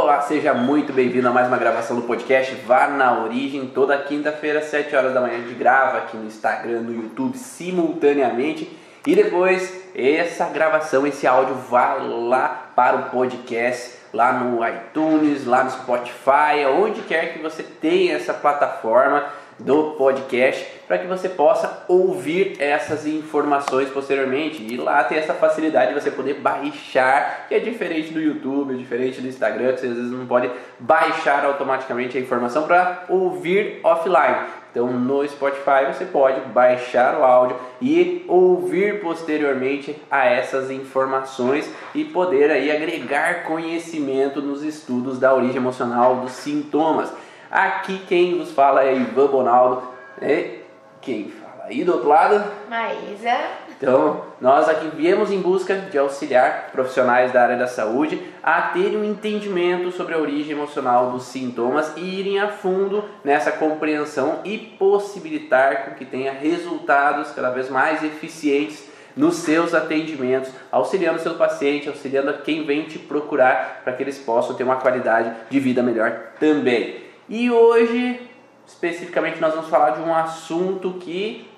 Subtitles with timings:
[0.00, 3.66] Olá, seja muito bem-vindo a mais uma gravação do podcast Vá na Origem.
[3.66, 8.78] Toda quinta-feira, 7 horas da manhã, a gente grava aqui no Instagram, no YouTube, simultaneamente.
[9.04, 15.64] E depois, essa gravação, esse áudio vai lá para o podcast, lá no iTunes, lá
[15.64, 19.26] no Spotify, onde quer que você tenha essa plataforma
[19.58, 25.92] do podcast para que você possa ouvir essas informações posteriormente e lá tem essa facilidade
[25.92, 29.96] de você poder baixar, que é diferente do YouTube, diferente do Instagram, que você às
[29.96, 34.58] vezes não pode baixar automaticamente a informação para ouvir offline.
[34.70, 42.04] Então no Spotify você pode baixar o áudio e ouvir posteriormente a essas informações e
[42.04, 47.12] poder aí agregar conhecimento nos estudos da origem emocional dos sintomas.
[47.50, 49.82] Aqui quem vos fala é Ivan Bonaldo.
[50.20, 50.60] E
[51.00, 52.44] quem fala aí do outro lado?
[52.68, 53.38] Maísa.
[53.70, 58.98] Então, nós aqui viemos em busca de auxiliar profissionais da área da saúde a terem
[58.98, 64.58] um entendimento sobre a origem emocional dos sintomas e irem a fundo nessa compreensão e
[64.58, 71.34] possibilitar com que tenha resultados cada vez mais eficientes nos seus atendimentos, auxiliando o seu
[71.34, 75.82] paciente, auxiliando quem vem te procurar para que eles possam ter uma qualidade de vida
[75.82, 77.07] melhor também.
[77.28, 78.28] E hoje,
[78.66, 81.48] especificamente, nós vamos falar de um assunto que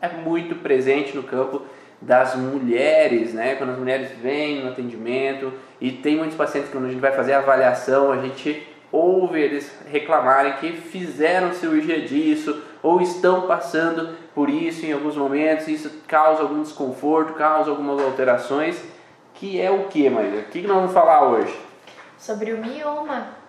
[0.00, 1.62] é muito presente no campo
[2.00, 3.54] das mulheres, né?
[3.54, 7.12] Quando as mulheres vêm no atendimento e tem muitos pacientes que quando a gente vai
[7.12, 14.14] fazer a avaliação, a gente ouve eles reclamarem que fizeram cirurgia disso ou estão passando
[14.34, 18.80] por isso em alguns momentos, isso causa algum desconforto, causa algumas alterações,
[19.32, 20.40] que é o que, Maíra?
[20.40, 21.58] O que nós vamos falar hoje?
[22.18, 23.43] Sobre o mioma.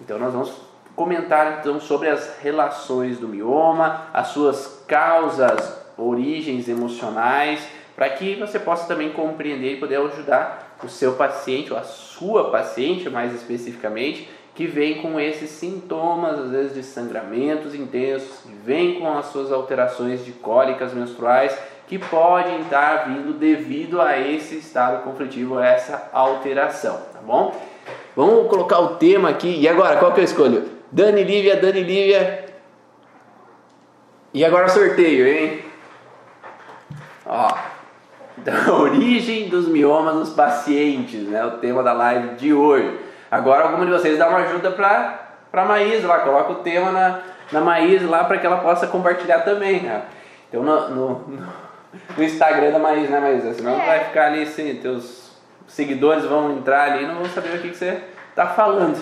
[0.00, 0.52] Então nós vamos
[0.96, 8.58] comentar então sobre as relações do mioma, as suas causas, origens emocionais, para que você
[8.58, 14.28] possa também compreender e poder ajudar o seu paciente ou a sua paciente, mais especificamente,
[14.54, 19.52] que vem com esses sintomas, às vezes de sangramentos intensos, que vem com as suas
[19.52, 26.08] alterações de cólicas menstruais, que podem estar vindo devido a esse estado conflitivo, a essa
[26.12, 27.54] alteração, tá bom?
[28.16, 29.60] Vamos colocar o tema aqui.
[29.60, 30.68] E agora, qual que eu escolho?
[30.90, 32.44] Dani Lívia, Dani Lívia.
[34.32, 35.64] E agora sorteio, hein?
[37.26, 37.52] Ó,
[38.38, 41.44] da origem dos miomas nos pacientes, né?
[41.44, 42.98] O tema da live de hoje.
[43.30, 47.20] Agora, alguma de vocês dá uma ajuda para para Maísa lá, coloca o tema na,
[47.50, 50.04] na Maísa lá para que ela possa compartilhar também, cara.
[50.48, 51.38] Então, no, no,
[52.16, 53.54] no Instagram da Maísa, né, Maísa?
[53.54, 53.86] Senão é.
[53.86, 55.19] vai ficar ali assim, teus
[55.70, 59.00] seguidores vão entrar ali e não vão saber o que, que você está falando.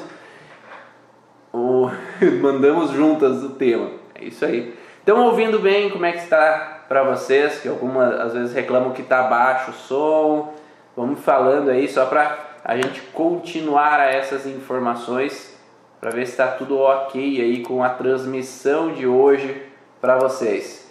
[1.53, 1.91] O,
[2.41, 3.91] mandamos juntas o tema.
[4.15, 4.77] É isso aí.
[4.99, 5.91] Estão ouvindo bem?
[5.91, 7.61] Como é que está para vocês?
[7.61, 10.55] Que algumas às vezes reclamam que está baixo o som.
[10.95, 15.57] Vamos falando aí só para a gente continuar essas informações
[16.01, 19.63] para ver se está tudo ok aí com a transmissão de hoje
[20.01, 20.87] para vocês.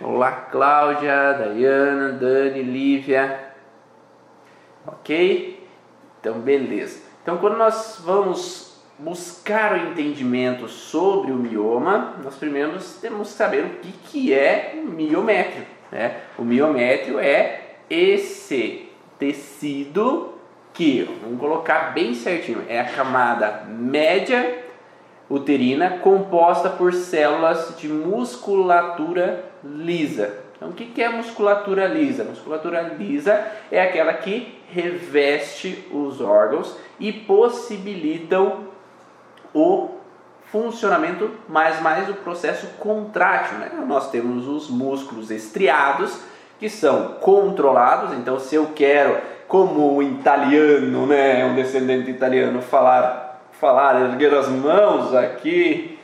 [0.00, 3.51] Olá, Cláudia, Dayana, Dani, Lívia.
[5.02, 5.60] Ok?
[6.20, 7.00] Então, beleza.
[7.22, 13.64] Então, quando nós vamos buscar o entendimento sobre o mioma, nós primeiro temos que saber
[13.64, 15.66] o que, que é o miométrio.
[15.90, 16.20] Né?
[16.38, 20.34] O miométrio é esse tecido
[20.72, 24.62] que, vamos colocar bem certinho, é a camada média
[25.28, 30.41] uterina composta por células de musculatura lisa.
[30.62, 32.22] Então, o que é musculatura lisa?
[32.22, 38.68] musculatura lisa é aquela que reveste os órgãos e possibilitam
[39.52, 39.90] o
[40.52, 43.58] funcionamento, mas mais o processo contrátil.
[43.58, 43.70] Né?
[43.88, 46.16] Nós temos os músculos estriados,
[46.60, 53.42] que são controlados, então se eu quero, como um italiano, né, um descendente italiano, falar,
[53.50, 55.98] falar, erguer as mãos aqui,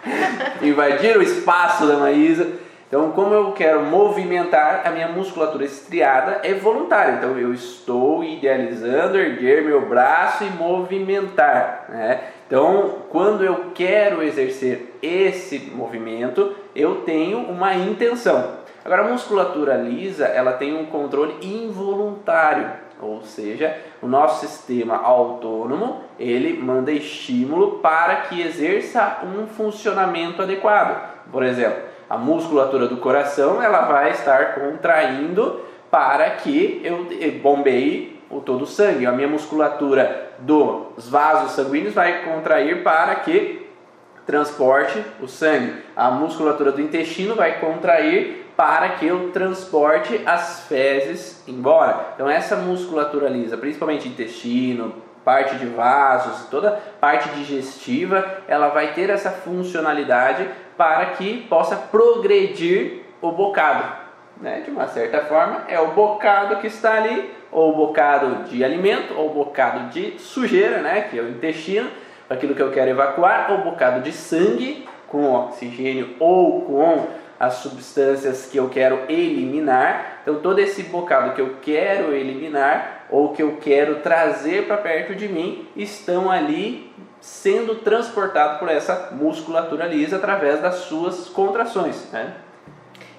[0.62, 2.48] invadir o espaço da Maísa,
[2.88, 7.16] então, como eu quero movimentar, a minha musculatura estriada é voluntária.
[7.16, 11.84] Então, eu estou idealizando erguer meu braço e movimentar.
[11.90, 12.20] Né?
[12.46, 18.56] Então, quando eu quero exercer esse movimento, eu tenho uma intenção.
[18.82, 22.70] Agora, a musculatura lisa, ela tem um controle involuntário,
[23.02, 31.18] ou seja, o nosso sistema autônomo, ele manda estímulo para que exerça um funcionamento adequado.
[31.30, 35.60] Por exemplo, a musculatura do coração ela vai estar contraindo
[35.90, 37.06] para que eu
[37.40, 39.06] bombeie o todo o sangue.
[39.06, 43.66] A minha musculatura dos vasos sanguíneos vai contrair para que
[44.26, 45.74] transporte o sangue.
[45.96, 52.10] A musculatura do intestino vai contrair para que eu transporte as fezes embora.
[52.14, 54.94] Então essa musculatura lisa, principalmente intestino,
[55.24, 63.02] parte de vasos, toda parte digestiva, ela vai ter essa funcionalidade para que possa progredir
[63.20, 63.84] o bocado.
[64.40, 64.62] Né?
[64.64, 69.12] De uma certa forma, é o bocado que está ali, ou o bocado de alimento,
[69.14, 71.02] ou o bocado de sujeira, né?
[71.10, 71.90] que é o intestino,
[72.30, 77.06] aquilo que eu quero evacuar, ou o bocado de sangue com oxigênio ou com
[77.40, 80.20] as substâncias que eu quero eliminar.
[80.22, 85.14] Então, todo esse bocado que eu quero eliminar ou que eu quero trazer para perto
[85.14, 92.10] de mim estão ali sendo transportados por essa musculatura lisa através das suas contrações.
[92.12, 92.34] Né?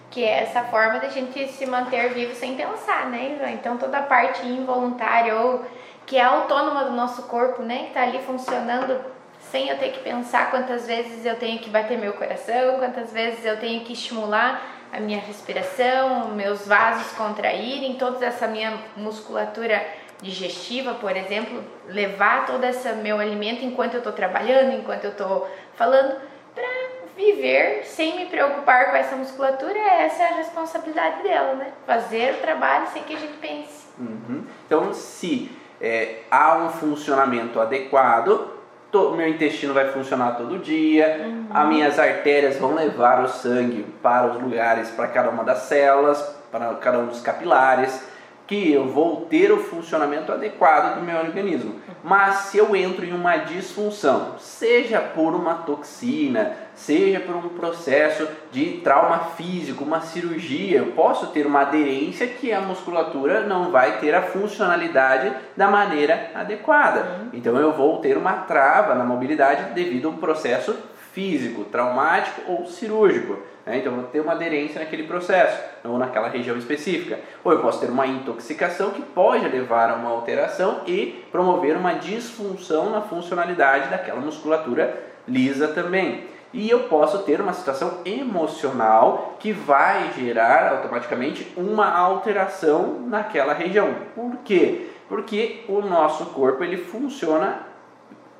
[0.09, 3.53] Que é essa forma da gente se manter vivo sem pensar, né?
[3.53, 5.63] Então, toda a parte involuntária ou
[6.05, 7.79] que é autônoma do nosso corpo, né?
[7.83, 8.99] Que está ali funcionando
[9.39, 13.45] sem eu ter que pensar quantas vezes eu tenho que bater meu coração, quantas vezes
[13.45, 14.61] eu tenho que estimular
[14.91, 19.85] a minha respiração, meus vasos contraírem, toda essa minha musculatura
[20.21, 25.49] digestiva, por exemplo, levar todo esse meu alimento enquanto eu estou trabalhando, enquanto eu estou
[25.75, 26.15] falando,
[26.53, 26.67] para
[27.15, 31.71] viver sem me preocupar com essa musculatura, essa é a responsabilidade dela, né?
[31.85, 33.87] Fazer o trabalho sem que a gente pense.
[33.97, 34.43] Uhum.
[34.65, 38.51] Então, se é, há um funcionamento adequado,
[38.91, 41.47] to, meu intestino vai funcionar todo dia, uhum.
[41.53, 46.21] as minhas artérias vão levar o sangue para os lugares, para cada uma das células,
[46.51, 48.03] para cada um dos capilares,
[48.49, 51.75] que eu vou ter o funcionamento adequado do meu organismo.
[52.03, 58.27] Mas se eu entro em uma disfunção, seja por uma toxina, seja por um processo
[58.51, 63.99] de trauma físico, uma cirurgia, eu posso ter uma aderência que a musculatura não vai
[63.99, 67.27] ter a funcionalidade da maneira adequada.
[67.31, 70.75] Então eu vou ter uma trava na mobilidade devido a um processo
[71.13, 73.37] físico, traumático ou cirúrgico.
[73.65, 73.77] Né?
[73.77, 77.19] Então eu vou ter uma aderência naquele processo ou naquela região específica.
[77.43, 81.93] Ou eu posso ter uma intoxicação que pode levar a uma alteração e promover uma
[81.93, 86.27] disfunção na funcionalidade daquela musculatura lisa também.
[86.51, 93.93] E eu posso ter uma situação emocional que vai gerar automaticamente uma alteração naquela região.
[94.15, 94.87] Por quê?
[95.07, 97.67] Porque o nosso corpo ele funciona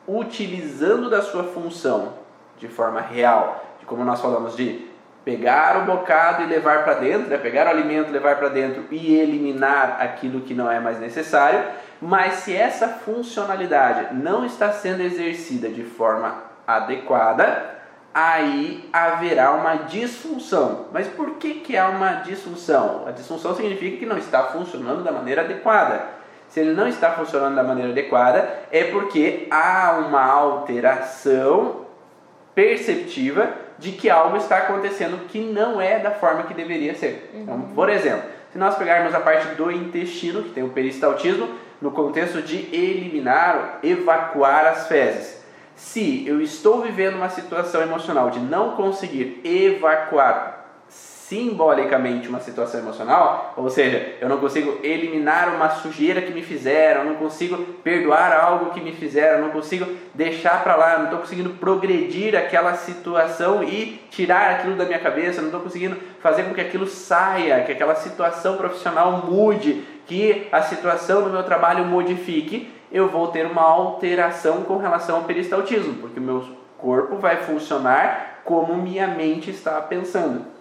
[0.07, 2.19] utilizando da sua função
[2.59, 4.88] de forma real, de como nós falamos de
[5.25, 7.38] pegar o bocado e levar para dentro, né?
[7.38, 11.63] pegar o alimento, levar para dentro e eliminar aquilo que não é mais necessário.
[12.01, 17.77] Mas se essa funcionalidade não está sendo exercida de forma adequada,
[18.13, 20.85] aí haverá uma disfunção.
[20.91, 23.06] Mas por que, que há uma disfunção?
[23.07, 26.01] A disfunção significa que não está funcionando da maneira adequada.
[26.47, 31.79] Se ele não está funcionando da maneira adequada, é porque há uma alteração
[32.59, 37.31] perceptiva de que algo está acontecendo que não é da forma que deveria ser.
[37.33, 37.61] Então, uhum.
[37.61, 41.47] Então, por exemplo, se nós pegarmos a parte do intestino, que tem o peristaltismo,
[41.81, 45.41] no contexto de eliminar, evacuar as fezes.
[45.73, 50.58] Se eu estou vivendo uma situação emocional de não conseguir evacuar
[51.30, 57.06] simbolicamente uma situação emocional, ou seja, eu não consigo eliminar uma sujeira que me fizeram,
[57.06, 61.52] não consigo perdoar algo que me fizeram, não consigo deixar para lá, não estou conseguindo
[61.52, 66.62] progredir aquela situação e tirar aquilo da minha cabeça, não estou conseguindo fazer com que
[66.62, 73.08] aquilo saia, que aquela situação profissional mude, que a situação do meu trabalho modifique eu
[73.08, 76.44] vou ter uma alteração com relação ao peristaltismo, porque o meu
[76.76, 80.58] corpo vai funcionar como minha mente está pensando.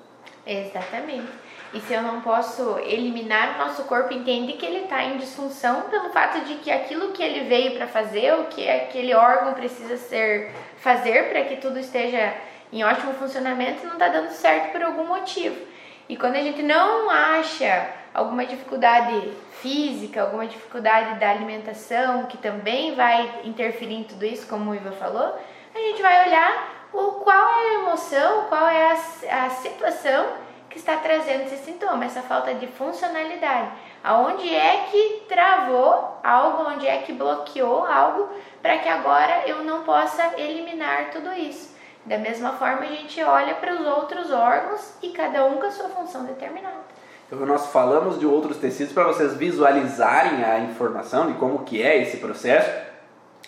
[0.49, 1.29] Exatamente.
[1.75, 5.83] E se eu não posso eliminar o nosso corpo, entende que ele está em disfunção
[5.83, 9.99] pelo fato de que aquilo que ele veio para fazer, o que aquele órgão precisa
[9.99, 12.33] ser fazer para que tudo esteja
[12.73, 15.57] em ótimo funcionamento, não está dando certo por algum motivo.
[16.09, 22.95] E quando a gente não acha alguma dificuldade física, alguma dificuldade da alimentação, que também
[22.95, 25.39] vai interferir em tudo isso, como o Iva falou,
[25.75, 30.27] a gente vai olhar o, qual é a emoção, qual é a, a situação
[30.69, 33.71] que está trazendo esse sintoma, essa falta de funcionalidade.
[34.05, 38.29] Aonde é que travou algo, onde é que bloqueou algo
[38.63, 41.77] para que agora eu não possa eliminar tudo isso.
[42.05, 45.71] Da mesma forma, a gente olha para os outros órgãos e cada um com a
[45.71, 46.89] sua função determinada.
[47.27, 52.01] Então nós falamos de outros tecidos para vocês visualizarem a informação de como que é
[52.01, 52.71] esse processo,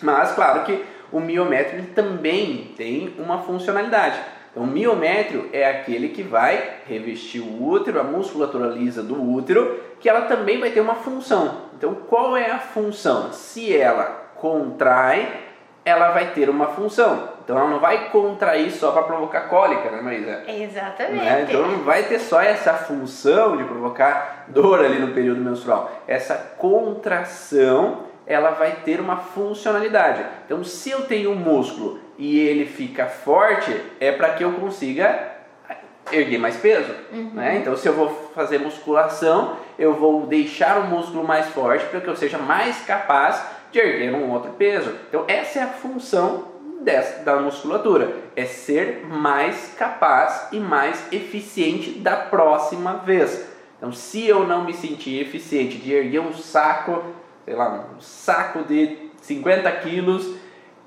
[0.01, 4.19] mas claro que o miométrio também tem uma funcionalidade.
[4.51, 9.79] Então, o miométrio é aquele que vai revestir o útero, a musculatura lisa do útero,
[9.99, 11.69] que ela também vai ter uma função.
[11.77, 13.31] Então, qual é a função?
[13.31, 15.51] Se ela contrai,
[15.85, 17.29] ela vai ter uma função.
[17.43, 20.43] Então ela não vai contrair só para provocar cólica, né, Marisa?
[20.47, 21.25] Exatamente.
[21.25, 21.45] Né?
[21.47, 25.91] Então não vai ter só essa função de provocar dor ali no período menstrual.
[26.07, 30.23] Essa contração ela vai ter uma funcionalidade.
[30.45, 35.31] Então, se eu tenho um músculo e ele fica forte, é para que eu consiga
[36.11, 36.93] erguer mais peso.
[37.11, 37.31] Uhum.
[37.33, 37.57] Né?
[37.57, 42.07] Então, se eu vou fazer musculação, eu vou deixar o músculo mais forte para que
[42.07, 44.93] eu seja mais capaz de erguer um outro peso.
[45.09, 46.51] Então, essa é a função
[46.81, 53.47] dessa, da musculatura: é ser mais capaz e mais eficiente da próxima vez.
[53.77, 57.03] Então, se eu não me sentir eficiente de erguer um saco,
[57.51, 60.35] sei lá, um saco de 50 quilos,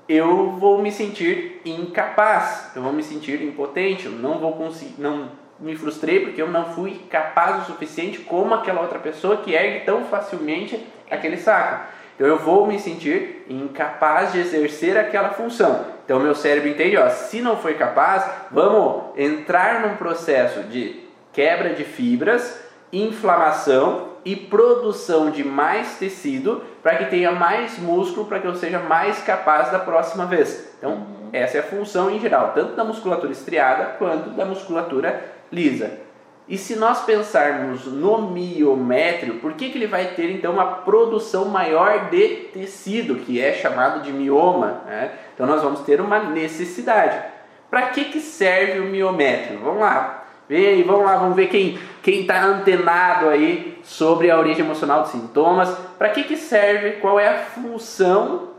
[0.09, 5.29] eu vou me sentir incapaz, eu vou me sentir impotente, eu não vou conseguir, não
[5.59, 9.85] me frustrei porque eu não fui capaz o suficiente como aquela outra pessoa que ergue
[9.85, 11.85] tão facilmente aquele saco.
[12.15, 15.85] Então eu vou me sentir incapaz de exercer aquela função.
[16.03, 20.99] Então meu cérebro entende, ó, se não foi capaz, vamos entrar num processo de
[21.31, 22.59] quebra de fibras,
[22.91, 28.79] inflamação e produção de mais tecido para que tenha mais músculo para que eu seja
[28.79, 30.73] mais capaz da próxima vez.
[30.79, 31.29] Então, uhum.
[31.31, 36.05] essa é a função em geral, tanto da musculatura estriada quanto da musculatura lisa.
[36.47, 41.45] E se nós pensarmos no miométrio, por que, que ele vai ter então uma produção
[41.45, 44.81] maior de tecido, que é chamado de mioma?
[44.85, 45.11] Né?
[45.33, 47.19] Então nós vamos ter uma necessidade.
[47.69, 49.59] Para que, que serve o miométrio?
[49.59, 51.79] Vamos lá, vem aí, vamos lá, vamos ver quem
[52.11, 55.69] está antenado aí sobre a origem emocional dos sintomas.
[55.97, 56.93] Para que, que serve?
[56.93, 58.49] Qual é a função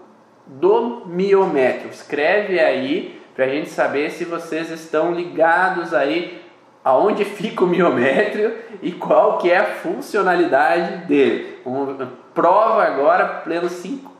[0.46, 1.90] do miométrio?
[1.90, 6.42] Escreve aí para a gente saber se vocês estão ligados aí
[6.82, 11.58] aonde fica o miométrio e qual que é a funcionalidade dele.
[11.66, 14.10] Um, prova agora, pleno 5,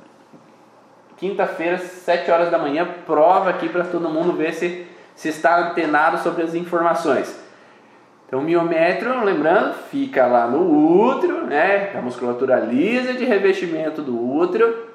[1.17, 6.19] quinta-feira, 7 horas da manhã, prova aqui para todo mundo ver se, se está antenado
[6.19, 7.46] sobre as informações.
[8.27, 11.93] Então, o miométrio, lembrando, fica lá no útero, né?
[11.97, 14.87] A musculatura lisa de revestimento do útero.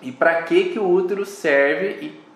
[0.00, 2.06] E para que, que o útero serve?
[2.06, 2.28] E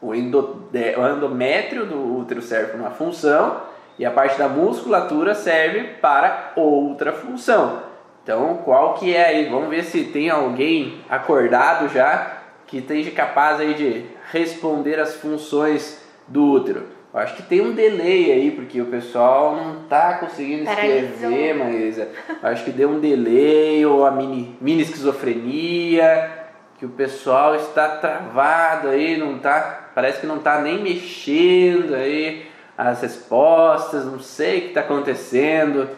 [0.00, 3.62] o, endométrio do útero serve para uma função
[3.98, 7.82] e a parte da musculatura serve para outra função.
[8.22, 9.48] Então, qual que é aí?
[9.48, 16.02] Vamos ver se tem alguém acordado já que esteja capaz aí de responder as funções
[16.26, 16.86] do útero.
[17.12, 22.00] Eu acho que tem um delay aí, porque o pessoal não está conseguindo escrever, mas
[22.42, 28.88] acho que deu um delay ou a mini, mini esquizofrenia, que o pessoal está travado
[28.88, 34.60] aí, não tá, parece que não está nem mexendo aí as respostas, não sei o
[34.62, 35.90] que está acontecendo.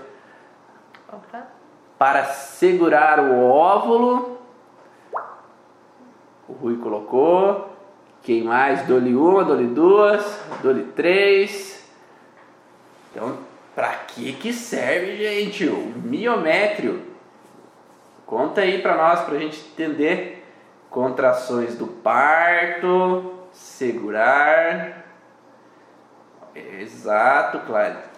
[1.09, 1.47] Opa.
[1.97, 4.41] Para segurar o óvulo,
[6.49, 7.74] o Rui colocou.
[8.25, 8.87] Quem mais?
[8.87, 11.89] Dole uma, dole duas, dole três.
[13.11, 13.39] Então,
[13.75, 15.69] para que que serve, gente?
[15.69, 17.03] O miométrio.
[18.27, 20.43] Conta aí para nós, para a gente entender.
[20.91, 25.05] Contrações do parto, segurar,
[26.55, 27.61] Exato,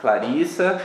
[0.01, 0.81] Clarissa.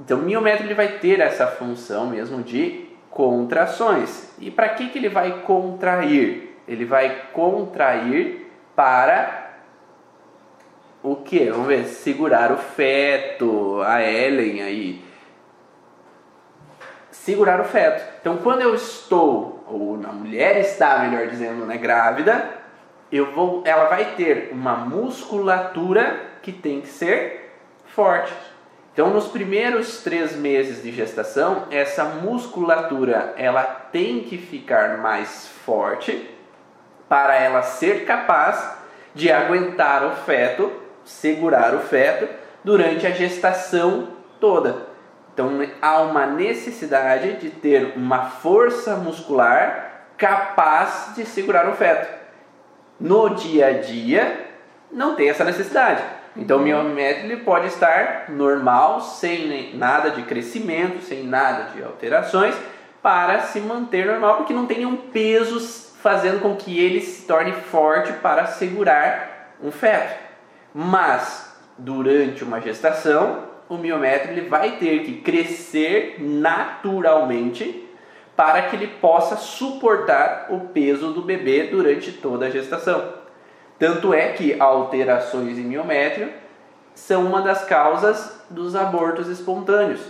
[0.00, 4.32] Então, o miométrio ele vai ter essa função mesmo de contrações.
[4.38, 6.45] E para que, que ele vai contrair?
[6.66, 9.46] Ele vai contrair para
[11.02, 11.50] o que?
[11.50, 15.04] Vamos ver, segurar o feto, a Ellen aí.
[17.10, 18.04] Segurar o feto.
[18.20, 22.50] Então, quando eu estou, ou a mulher está, melhor dizendo, né, grávida,
[23.10, 27.52] eu vou, ela vai ter uma musculatura que tem que ser
[27.86, 28.32] forte.
[28.92, 36.35] Então, nos primeiros três meses de gestação, essa musculatura ela tem que ficar mais forte
[37.08, 38.76] para ela ser capaz
[39.14, 40.72] de aguentar o feto,
[41.04, 42.28] segurar o feto
[42.62, 44.08] durante a gestação
[44.40, 44.86] toda.
[45.32, 45.50] Então,
[45.82, 52.26] há uma necessidade de ter uma força muscular capaz de segurar o feto
[52.98, 54.46] no dia a dia
[54.90, 56.02] não tem essa necessidade.
[56.36, 62.54] Então o miométrio pode estar normal, sem nada de crescimento, sem nada de alterações,
[63.02, 65.60] para se manter normal, porque não tem um peso
[66.06, 70.16] fazendo com que ele se torne forte para segurar um feto.
[70.72, 77.88] Mas durante uma gestação, o miométrio ele vai ter que crescer naturalmente
[78.36, 83.14] para que ele possa suportar o peso do bebê durante toda a gestação.
[83.76, 86.32] Tanto é que alterações em miométrio
[86.94, 90.02] são uma das causas dos abortos espontâneos.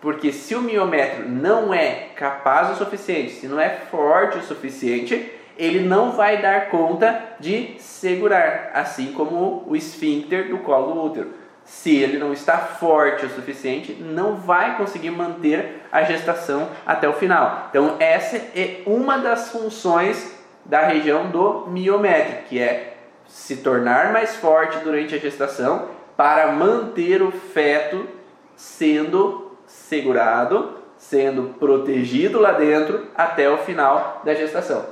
[0.00, 5.32] Porque se o miométrio não é capaz o suficiente, se não é forte o suficiente,
[5.58, 11.48] ele não vai dar conta de segurar, assim como o esfíncter do colo do útero.
[11.64, 17.12] se ele não está forte o suficiente, não vai conseguir manter a gestação até o
[17.12, 17.66] final.
[17.68, 24.36] Então, essa é uma das funções da região do miométrio, que é se tornar mais
[24.36, 28.08] forte durante a gestação para manter o feto
[28.56, 34.84] sendo segurado, sendo protegido lá dentro até o final da gestação.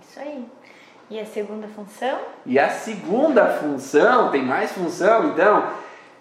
[0.00, 0.44] Isso aí.
[1.08, 2.18] E a segunda função?
[2.46, 5.68] E a segunda função, tem mais função então?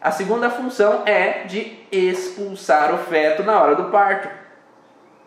[0.02, 4.28] A segunda função é de expulsar o feto na hora do parto.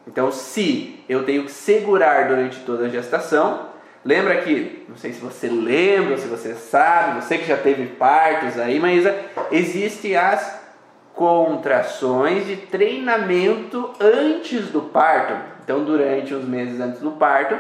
[0.06, 3.68] Então, se eu tenho que segurar durante toda a gestação,
[4.04, 8.58] lembra que, não sei se você lembra, se você sabe, você que já teve partos
[8.58, 9.04] aí, mas
[9.50, 10.63] existem as
[11.14, 15.34] contrações de treinamento antes do parto.
[15.62, 17.58] Então, durante os meses antes do parto,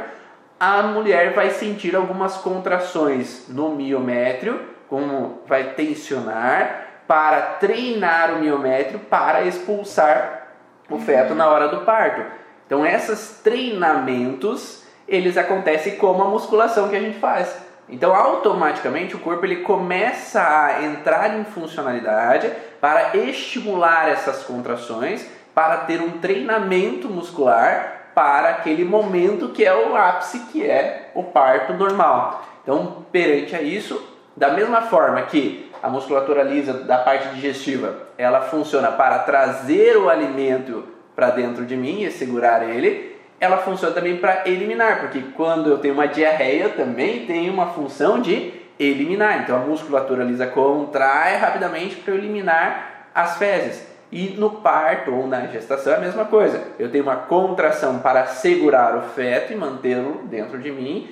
[0.58, 8.98] a mulher vai sentir algumas contrações no miométrio, como vai tensionar para treinar o miométrio
[8.98, 10.48] para expulsar
[10.88, 12.22] o feto na hora do parto.
[12.66, 17.64] Então, esses treinamentos, eles acontecem como a musculação que a gente faz.
[17.88, 22.50] Então, automaticamente, o corpo ele começa a entrar em funcionalidade
[22.84, 29.96] para estimular essas contrações, para ter um treinamento muscular para aquele momento que é o
[29.96, 32.44] ápice, que é o parto normal.
[32.62, 38.42] Então, perante a isso, da mesma forma que a musculatura lisa da parte digestiva, ela
[38.42, 40.84] funciona para trazer o alimento
[41.16, 45.78] para dentro de mim e segurar ele, ela funciona também para eliminar, porque quando eu
[45.78, 49.42] tenho uma diarreia, também tem uma função de eliminar.
[49.42, 53.86] Então a musculatura lisa contrai rapidamente para eliminar as fezes.
[54.10, 56.62] E no parto ou na gestação é a mesma coisa.
[56.78, 61.10] Eu tenho uma contração para segurar o feto e mantê-lo dentro de mim,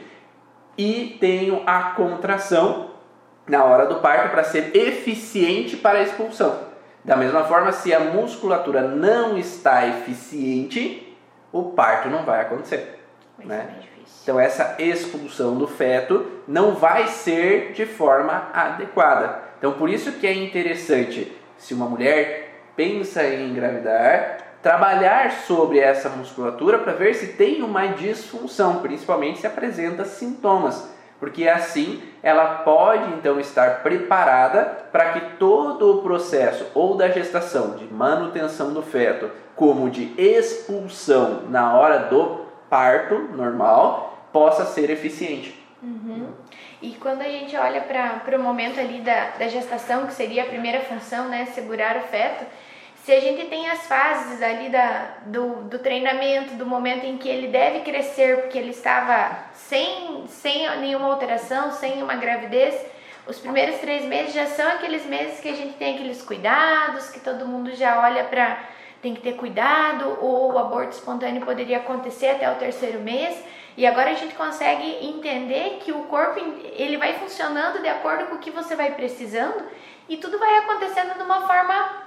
[0.78, 2.90] e tenho a contração
[3.46, 6.56] na hora do parto para ser eficiente para a expulsão.
[7.04, 11.16] Da mesma forma, se a musculatura não está eficiente,
[11.50, 13.01] o parto não vai acontecer.
[13.44, 13.68] Né?
[14.22, 19.42] Então, essa expulsão do feto não vai ser de forma adequada.
[19.58, 26.08] Então, por isso que é interessante, se uma mulher pensa em engravidar, trabalhar sobre essa
[26.08, 33.14] musculatura para ver se tem uma disfunção, principalmente se apresenta sintomas porque assim ela pode
[33.14, 39.30] então estar preparada para que todo o processo ou da gestação, de manutenção do feto,
[39.54, 42.41] como de expulsão na hora do
[42.72, 45.54] parto normal, possa ser eficiente.
[45.82, 46.32] Uhum.
[46.80, 50.46] E quando a gente olha para o momento ali da, da gestação, que seria a
[50.46, 52.46] primeira função, né, segurar o feto,
[53.04, 57.28] se a gente tem as fases ali da, do, do treinamento, do momento em que
[57.28, 62.74] ele deve crescer, porque ele estava sem, sem nenhuma alteração, sem uma gravidez,
[63.26, 67.20] os primeiros três meses já são aqueles meses que a gente tem aqueles cuidados, que
[67.20, 68.58] todo mundo já olha para
[69.02, 73.36] tem que ter cuidado, ou o aborto espontâneo poderia acontecer até o terceiro mês.
[73.76, 76.38] E agora a gente consegue entender que o corpo
[76.76, 79.64] ele vai funcionando de acordo com o que você vai precisando
[80.08, 82.02] e tudo vai acontecendo de uma forma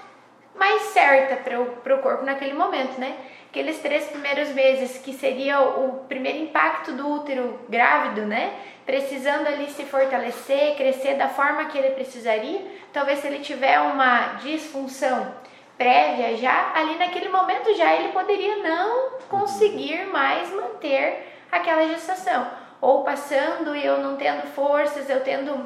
[0.55, 3.17] mais certa para o corpo naquele momento, né?
[3.49, 8.53] Aqueles três primeiros meses, que seria o primeiro impacto do útero grávido, né?
[8.85, 12.61] Precisando ali se fortalecer, crescer da forma que ele precisaria.
[12.93, 15.33] Talvez se ele tiver uma disfunção
[15.77, 22.47] prévia já, ali naquele momento já ele poderia não conseguir mais manter aquela gestação.
[22.81, 25.65] Ou passando e eu não tendo forças, eu tendo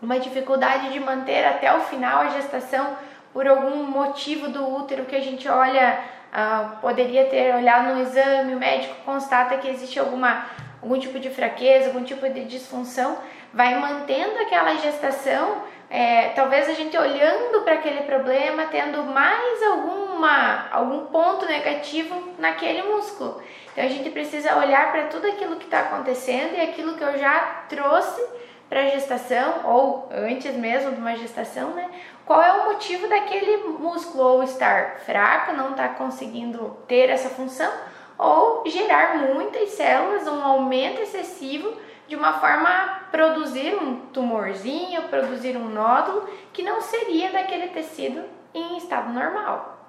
[0.00, 2.96] uma dificuldade de manter até o final a gestação
[3.32, 6.00] por algum motivo do útero que a gente olha,
[6.32, 10.46] uh, poderia ter olhado no exame, o médico constata que existe alguma,
[10.82, 13.16] algum tipo de fraqueza, algum tipo de disfunção,
[13.52, 15.62] vai mantendo aquela gestação,
[15.94, 22.82] é, talvez a gente olhando para aquele problema, tendo mais alguma, algum ponto negativo naquele
[22.84, 23.42] músculo.
[23.70, 27.18] Então a gente precisa olhar para tudo aquilo que está acontecendo e aquilo que eu
[27.18, 28.24] já trouxe
[28.70, 31.90] para a gestação, ou antes mesmo de uma gestação, né?
[32.24, 37.28] Qual é o motivo daquele músculo ou estar fraco, não estar tá conseguindo ter essa
[37.28, 37.70] função,
[38.16, 41.76] ou gerar muitas células, um aumento excessivo,
[42.12, 48.22] de uma forma a produzir um tumorzinho, produzir um nódulo que não seria daquele tecido
[48.52, 49.88] em estado normal.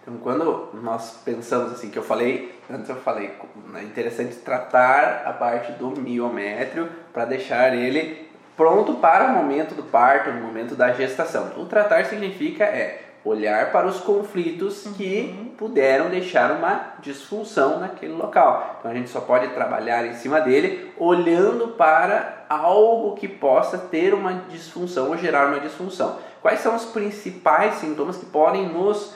[0.00, 3.36] Então, quando nós pensamos assim, que eu falei, antes eu falei,
[3.74, 9.82] é interessante tratar a parte do miométrio para deixar ele pronto para o momento do
[9.82, 11.54] parto, no momento da gestação.
[11.56, 14.92] O tratar significa é olhar para os conflitos uhum.
[14.94, 18.76] que puderam deixar uma disfunção naquele local.
[18.78, 24.12] Então a gente só pode trabalhar em cima dele olhando para algo que possa ter
[24.12, 26.18] uma disfunção ou gerar uma disfunção.
[26.40, 29.14] quais são os principais sintomas que podem nos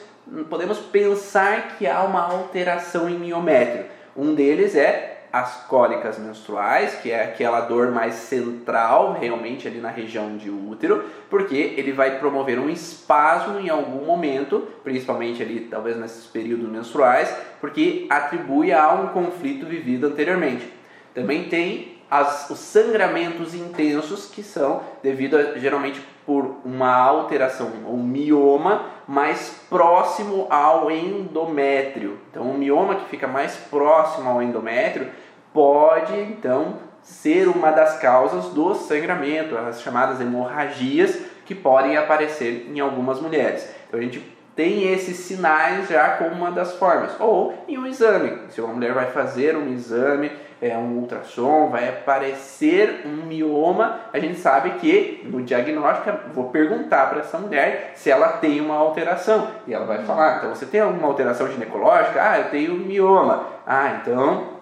[0.51, 3.87] podemos pensar que há uma alteração em miométrio?
[4.17, 9.91] Um deles é as cólicas menstruais, que é aquela dor mais central, realmente ali na
[9.91, 15.97] região de útero, porque ele vai promover um espasmo em algum momento, principalmente ali talvez
[15.97, 20.73] nesses períodos menstruais, porque atribui a um conflito vivido anteriormente.
[21.15, 28.03] Também tem as, os sangramentos intensos que são devido a, geralmente por uma alteração, um
[28.03, 32.19] mioma mais próximo ao endométrio.
[32.31, 35.09] Então, um mioma que fica mais próximo ao endométrio
[35.53, 42.81] pode então ser uma das causas do sangramento, as chamadas hemorragias que podem aparecer em
[42.81, 43.69] algumas mulheres.
[43.87, 44.21] Então a gente
[44.57, 47.13] tem esses sinais já como uma das formas.
[47.21, 51.89] Ou em um exame, se uma mulher vai fazer um exame, é um ultrassom, vai
[51.89, 58.11] aparecer um mioma, a gente sabe que no diagnóstico vou perguntar para essa mulher se
[58.11, 60.39] ela tem uma alteração e ela vai falar.
[60.39, 62.21] Então você tem alguma alteração ginecológica?
[62.23, 63.47] Ah, eu tenho mioma.
[63.67, 64.57] Ah, então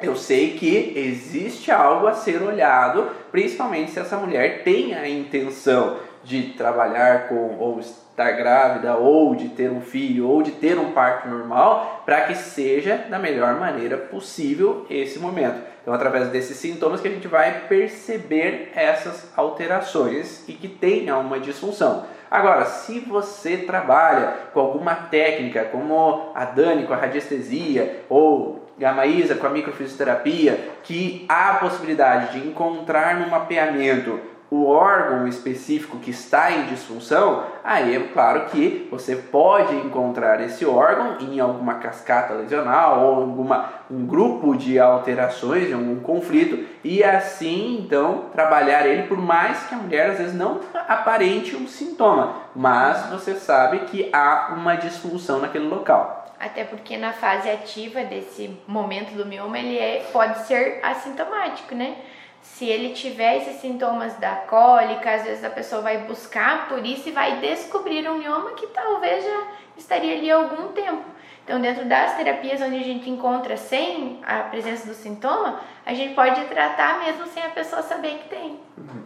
[0.00, 5.96] eu sei que existe algo a ser olhado, principalmente se essa mulher tem a intenção
[6.22, 7.80] de trabalhar com ou
[8.18, 12.34] estar grávida ou de ter um filho ou de ter um parto normal, para que
[12.34, 15.62] seja da melhor maneira possível esse momento.
[15.80, 21.38] Então, através desses sintomas que a gente vai perceber essas alterações e que tenha uma
[21.38, 22.04] disfunção.
[22.30, 28.92] Agora, se você trabalha com alguma técnica, como a Dani com a radiestesia ou a
[28.92, 34.20] Maísa com a microfisioterapia, que há a possibilidade de encontrar no mapeamento
[34.50, 40.64] o órgão específico que está em disfunção, aí é claro que você pode encontrar esse
[40.64, 47.02] órgão em alguma cascata lesional ou alguma um grupo de alterações, em algum conflito e
[47.04, 52.34] assim então trabalhar ele por mais que a mulher às vezes não aparente um sintoma,
[52.54, 56.26] mas você sabe que há uma disfunção naquele local.
[56.40, 61.96] Até porque na fase ativa desse momento do mioma ele é, pode ser assintomático, né?
[62.42, 67.08] Se ele tiver esses sintomas da cólica, às vezes a pessoa vai buscar por isso
[67.08, 69.46] e vai descobrir um mioma que talvez já
[69.76, 71.04] estaria ali há algum tempo.
[71.44, 76.14] Então, dentro das terapias onde a gente encontra sem a presença do sintoma, a gente
[76.14, 78.60] pode tratar mesmo sem a pessoa saber que tem.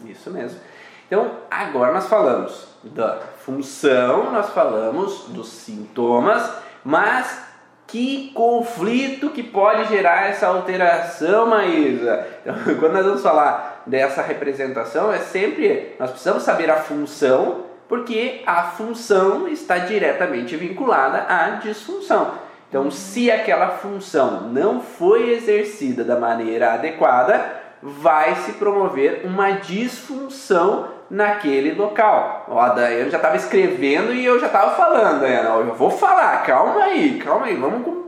[0.06, 0.58] Isso mesmo.
[1.06, 7.51] Então, agora nós falamos da função, nós falamos dos sintomas mas
[7.92, 12.26] que conflito que pode gerar essa alteração, Maísa?
[12.40, 18.40] Então, quando nós vamos falar dessa representação, é sempre nós precisamos saber a função, porque
[18.46, 22.32] a função está diretamente vinculada à disfunção.
[22.70, 27.44] Então, se aquela função não foi exercida da maneira adequada,
[27.82, 32.46] vai se promover uma disfunção naquele local.
[32.48, 36.42] Ó, a Daiane já estava escrevendo e eu já estava falando, Daiane, eu vou falar,
[36.42, 38.06] calma aí, calma aí, vamos com,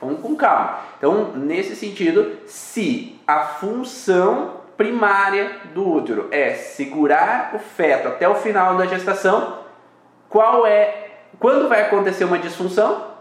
[0.00, 0.78] vamos com calma.
[0.96, 8.34] Então, nesse sentido, se a função primária do útero é segurar o feto até o
[8.34, 9.58] final da gestação,
[10.26, 13.16] qual é, quando vai acontecer uma disfunção?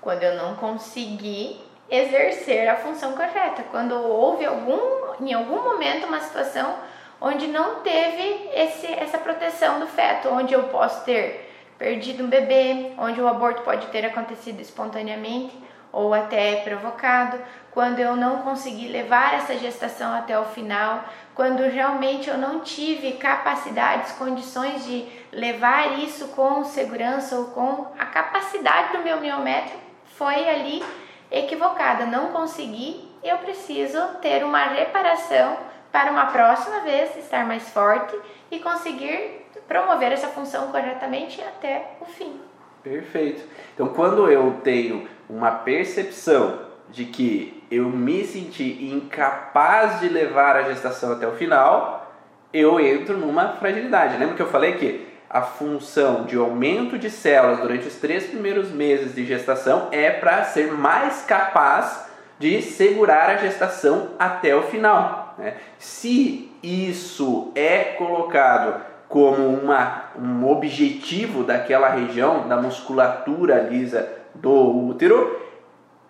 [0.00, 4.78] Quando eu não conseguir exercer a função correta, quando houve algum,
[5.20, 6.87] em algum momento uma situação
[7.20, 12.92] onde não teve esse, essa proteção do feto, onde eu posso ter perdido um bebê,
[12.98, 15.56] onde o aborto pode ter acontecido espontaneamente
[15.92, 21.04] ou até provocado, quando eu não consegui levar essa gestação até o final,
[21.34, 28.06] quando realmente eu não tive capacidades, condições de levar isso com segurança ou com a
[28.06, 30.84] capacidade do meu miométrio foi ali
[31.30, 35.56] equivocada, não consegui, eu preciso ter uma reparação
[35.92, 38.16] para uma próxima vez estar mais forte
[38.50, 42.40] e conseguir promover essa função corretamente até o fim.
[42.82, 43.42] Perfeito.
[43.74, 50.62] Então, quando eu tenho uma percepção de que eu me senti incapaz de levar a
[50.62, 52.12] gestação até o final,
[52.52, 54.16] eu entro numa fragilidade.
[54.16, 58.70] Lembra que eu falei que a função de aumento de células durante os três primeiros
[58.70, 65.27] meses de gestação é para ser mais capaz de segurar a gestação até o final.
[65.38, 65.54] Né?
[65.78, 74.50] Se isso é colocado como uma, um objetivo daquela região da musculatura lisa do
[74.88, 75.48] útero,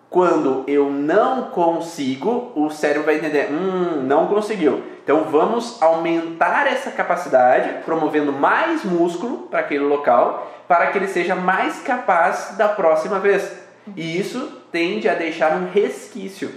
[0.09, 4.83] quando eu não consigo, o cérebro vai entender, hum, não conseguiu.
[5.03, 11.35] Então vamos aumentar essa capacidade, promovendo mais músculo para aquele local, para que ele seja
[11.35, 13.55] mais capaz da próxima vez.
[13.95, 16.51] E isso tende a deixar um resquício.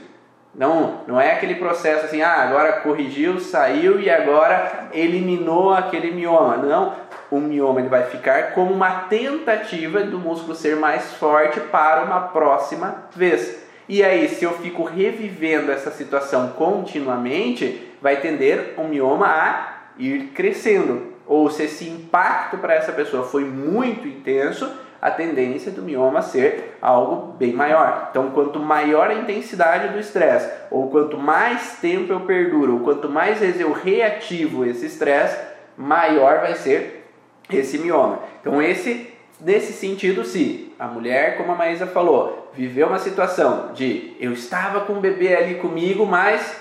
[0.55, 6.57] Não, não é aquele processo assim, ah, agora corrigiu, saiu e agora eliminou aquele mioma.
[6.57, 6.95] Não,
[7.31, 12.21] o mioma ele vai ficar como uma tentativa do músculo ser mais forte para uma
[12.21, 13.63] próxima vez.
[13.89, 20.33] E aí, se eu fico revivendo essa situação continuamente, vai tender o mioma a ir
[20.35, 21.13] crescendo.
[21.27, 24.71] Ou se esse impacto para essa pessoa foi muito intenso,
[25.03, 28.07] a tendência do mioma ser algo bem maior.
[28.11, 33.09] Então, quanto maior a intensidade do estresse, ou quanto mais tempo eu perduro, ou quanto
[33.09, 35.37] mais vezes eu reativo esse estresse,
[35.77, 37.05] maior vai ser
[37.51, 38.21] esse mioma.
[38.41, 44.17] Então, esse nesse sentido, se a mulher, como a Maísa falou, viveu uma situação de
[44.21, 46.61] eu estava com o bebê ali comigo, mas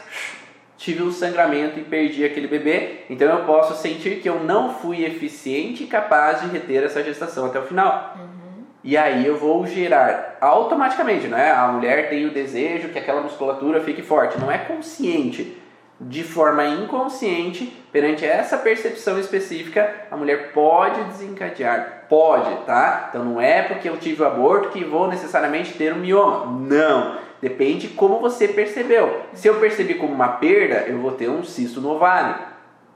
[0.82, 5.06] tive um sangramento e perdi aquele bebê, então eu posso sentir que eu não fui
[5.06, 8.16] eficiente e capaz de reter essa gestação até o final.
[8.18, 8.64] Uhum.
[8.84, 11.52] E aí eu vou gerar automaticamente, não é?
[11.52, 15.56] A mulher tem o desejo que aquela musculatura fique forte, não é consciente.
[16.00, 23.10] De forma inconsciente, perante essa percepção específica, a mulher pode desencadear, pode, tá?
[23.10, 26.48] Então não é porque eu tive o aborto que vou necessariamente ter um mioma.
[26.48, 29.24] Não Depende como você percebeu.
[29.34, 32.36] Se eu percebi como uma perda, eu vou ter um cisto no ovário.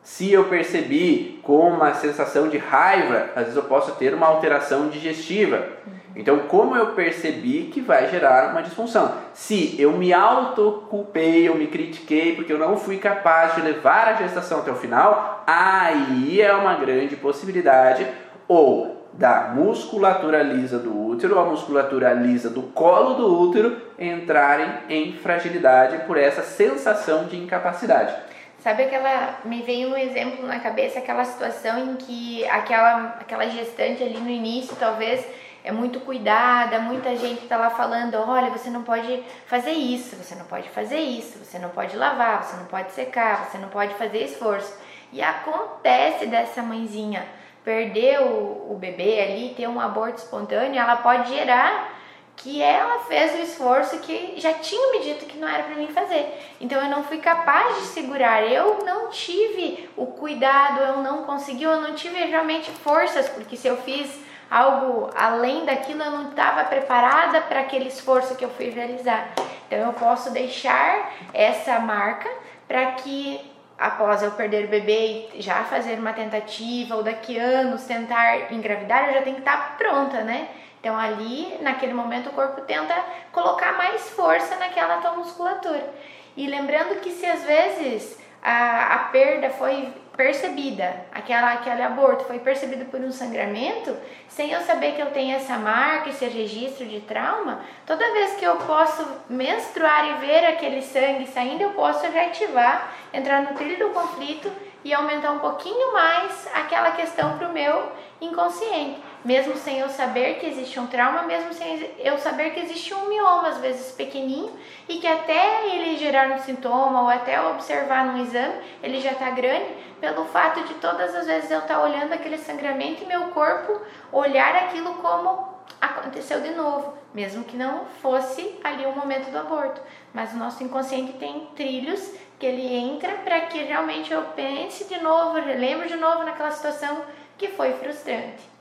[0.03, 4.87] Se eu percebi com uma sensação de raiva, às vezes eu posso ter uma alteração
[4.87, 5.67] digestiva.
[6.15, 9.15] Então, como eu percebi que vai gerar uma disfunção?
[9.33, 14.13] Se eu me autoculpei, eu me critiquei porque eu não fui capaz de levar a
[14.13, 18.07] gestação até o final, aí é uma grande possibilidade.
[18.47, 25.13] Ou da musculatura lisa do útero, a musculatura lisa do colo do útero entrarem em
[25.13, 28.13] fragilidade por essa sensação de incapacidade.
[28.59, 29.39] Sabe aquela.
[29.45, 34.29] Me veio um exemplo na cabeça, aquela situação em que aquela, aquela gestante ali no
[34.29, 35.25] início, talvez
[35.63, 40.35] é muito cuidada, muita gente está lá falando: olha, você não pode fazer isso, você
[40.35, 43.93] não pode fazer isso, você não pode lavar, você não pode secar, você não pode
[43.93, 44.75] fazer esforço.
[45.13, 47.23] E acontece dessa mãezinha
[47.65, 51.93] perder o, o bebê ali, ter um aborto espontâneo, ela pode gerar
[52.35, 55.87] que ela fez o esforço que já tinha me dito que não era para mim
[55.87, 56.31] fazer.
[56.61, 61.63] Então eu não fui capaz de segurar, eu não tive o cuidado, eu não consegui,
[61.63, 66.65] eu não tive realmente forças, porque se eu fiz algo além daquilo, eu não estava
[66.65, 69.33] preparada para aquele esforço que eu fui realizar.
[69.65, 72.29] Então eu posso deixar essa marca
[72.67, 77.83] para que após eu perder o bebê e já fazer uma tentativa ou daqui anos
[77.85, 80.47] tentar engravidar, eu já tenho que estar pronta, né?
[80.79, 82.95] Então ali, naquele momento, o corpo tenta
[83.31, 85.93] colocar mais força naquela tua musculatura.
[86.37, 92.39] E lembrando que se às vezes a, a perda foi percebida, aquela, aquele aborto foi
[92.39, 93.95] percebido por um sangramento,
[94.27, 98.45] sem eu saber que eu tenho essa marca, esse registro de trauma, toda vez que
[98.45, 103.93] eu posso menstruar e ver aquele sangue saindo, eu posso reativar, entrar no trilho do
[103.93, 104.51] conflito
[104.83, 110.35] e aumentar um pouquinho mais aquela questão para o meu inconsciente, mesmo sem eu saber
[110.35, 114.53] que existe um trauma, mesmo sem eu saber que existe um mioma, às vezes pequenininho,
[114.87, 119.31] e que até ele gerar um sintoma ou até observar no exame, ele já está
[119.31, 119.65] grande,
[119.99, 123.81] pelo fato de todas as vezes eu estar tá olhando aquele sangramento e meu corpo
[124.11, 129.81] olhar aquilo como aconteceu de novo, mesmo que não fosse ali o momento do aborto.
[130.13, 135.01] Mas o nosso inconsciente tem trilhos que ele entra para que realmente eu pense de
[135.01, 137.03] novo, lembre de novo naquela situação
[137.37, 138.54] que foi frustrante.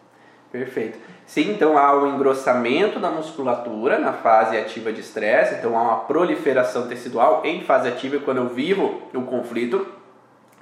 [0.55, 0.97] Perfeito.
[1.27, 6.01] Sim, então há o engrossamento da musculatura na fase ativa de estresse, então há uma
[6.05, 9.85] proliferação tecidual em fase ativa quando eu vivo o conflito,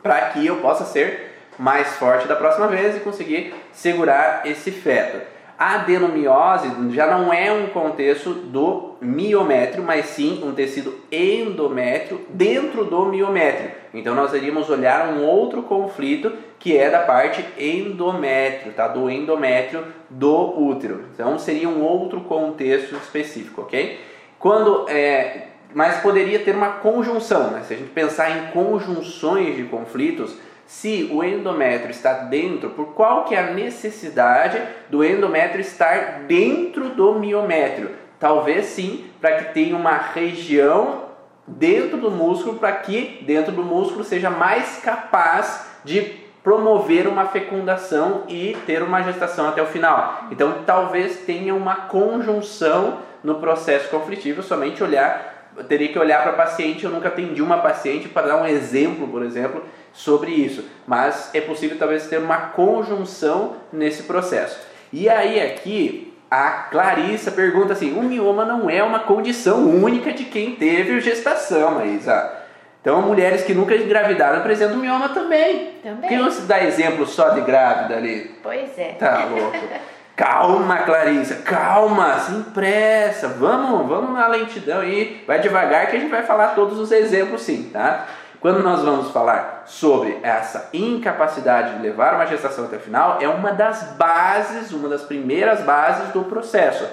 [0.02, 5.20] para que eu possa ser mais forte da próxima vez e conseguir segurar esse feto.
[5.62, 13.04] Adenomiose já não é um contexto do miométrio, mas sim um tecido endométrio dentro do
[13.04, 13.70] miométrio.
[13.94, 18.88] Então nós iríamos olhar um outro conflito que é da parte endométrio, tá?
[18.88, 21.04] Do endométrio do útero.
[21.14, 24.00] Então seria um outro contexto específico, ok?
[24.40, 27.62] Quando é, mas poderia ter uma conjunção, né?
[27.62, 30.34] Se a gente pensar em conjunções de conflitos,
[30.72, 34.58] se o endométrio está dentro, por qual que é a necessidade
[34.88, 37.90] do endométrio estar dentro do miométrio?
[38.18, 41.02] Talvez sim, para que tenha uma região
[41.46, 46.00] dentro do músculo, para que dentro do músculo seja mais capaz de
[46.42, 50.24] promover uma fecundação e ter uma gestação até o final.
[50.30, 56.32] Então, talvez tenha uma conjunção no processo conflitivo, somente olhar eu teria que olhar para
[56.32, 61.30] paciente, eu nunca atendi uma paciente para dar um exemplo, por exemplo, sobre isso, mas
[61.34, 64.58] é possível talvez ter uma conjunção nesse processo.
[64.92, 70.24] E aí aqui a Clarissa pergunta assim: o mioma não é uma condição única de
[70.24, 72.38] quem teve gestação, Maísa.
[72.80, 75.72] Então, mulheres que nunca engravidaram apresentam mioma também.
[75.82, 76.00] Também.
[76.00, 78.34] Por que não se dá exemplo só de grávida ali?
[78.42, 78.94] Pois é.
[78.98, 79.56] Tá louco.
[80.14, 83.28] Calma, Clarissa, calma, sem pressa.
[83.28, 85.24] Vamos, vamos na lentidão aí.
[85.26, 88.06] Vai devagar que a gente vai falar todos os exemplos sim, tá?
[88.38, 93.28] Quando nós vamos falar sobre essa incapacidade de levar uma gestação até o final, é
[93.28, 96.84] uma das bases, uma das primeiras bases do processo.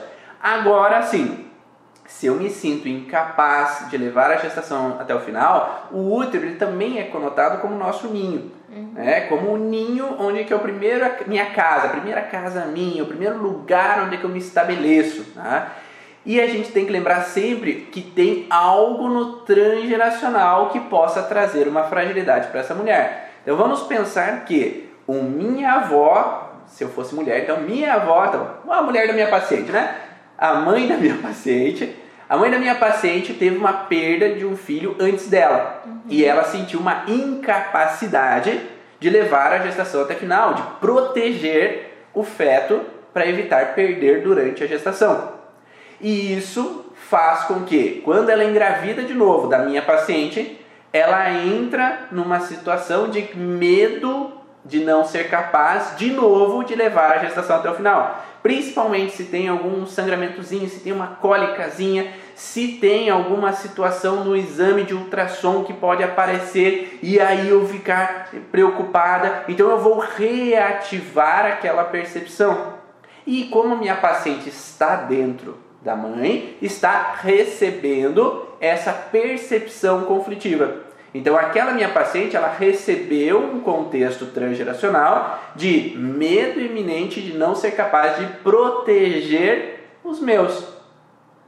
[0.42, 1.49] Agora sim,
[2.10, 6.56] se eu me sinto incapaz de levar a gestação até o final, o útero ele
[6.56, 8.52] também é conotado como nosso ninho.
[8.68, 8.94] Uhum.
[8.98, 13.04] É como o ninho onde que é a primeira minha casa, a primeira casa minha,
[13.04, 15.24] o primeiro lugar onde que eu me estabeleço.
[15.36, 15.72] Tá?
[16.26, 21.68] E a gente tem que lembrar sempre que tem algo no transgeracional que possa trazer
[21.68, 23.34] uma fragilidade para essa mulher.
[23.44, 28.48] Então vamos pensar que o minha avó, se eu fosse mulher, então minha avó, então,
[28.68, 29.96] a mulher da minha paciente, né?
[30.38, 31.96] A mãe da minha paciente,
[32.30, 36.02] a mãe da minha paciente teve uma perda de um filho antes dela uhum.
[36.08, 38.62] e ela sentiu uma incapacidade
[39.00, 44.68] de levar a gestação até final, de proteger o feto para evitar perder durante a
[44.68, 45.34] gestação.
[46.00, 50.60] E isso faz com que, quando ela engravida de novo da minha paciente,
[50.94, 54.39] ela entra numa situação de medo
[54.70, 58.24] de não ser capaz de novo de levar a gestação até o final.
[58.42, 64.84] Principalmente se tem algum sangramentozinho, se tem uma cólicazinha, se tem alguma situação no exame
[64.84, 69.44] de ultrassom que pode aparecer e aí eu ficar preocupada.
[69.50, 72.76] Então eu vou reativar aquela percepção.
[73.28, 80.89] E como minha paciente está dentro da mãe está recebendo essa percepção conflitiva.
[81.14, 87.72] Então, aquela minha paciente, ela recebeu um contexto transgeracional de medo iminente de não ser
[87.72, 90.68] capaz de proteger os meus,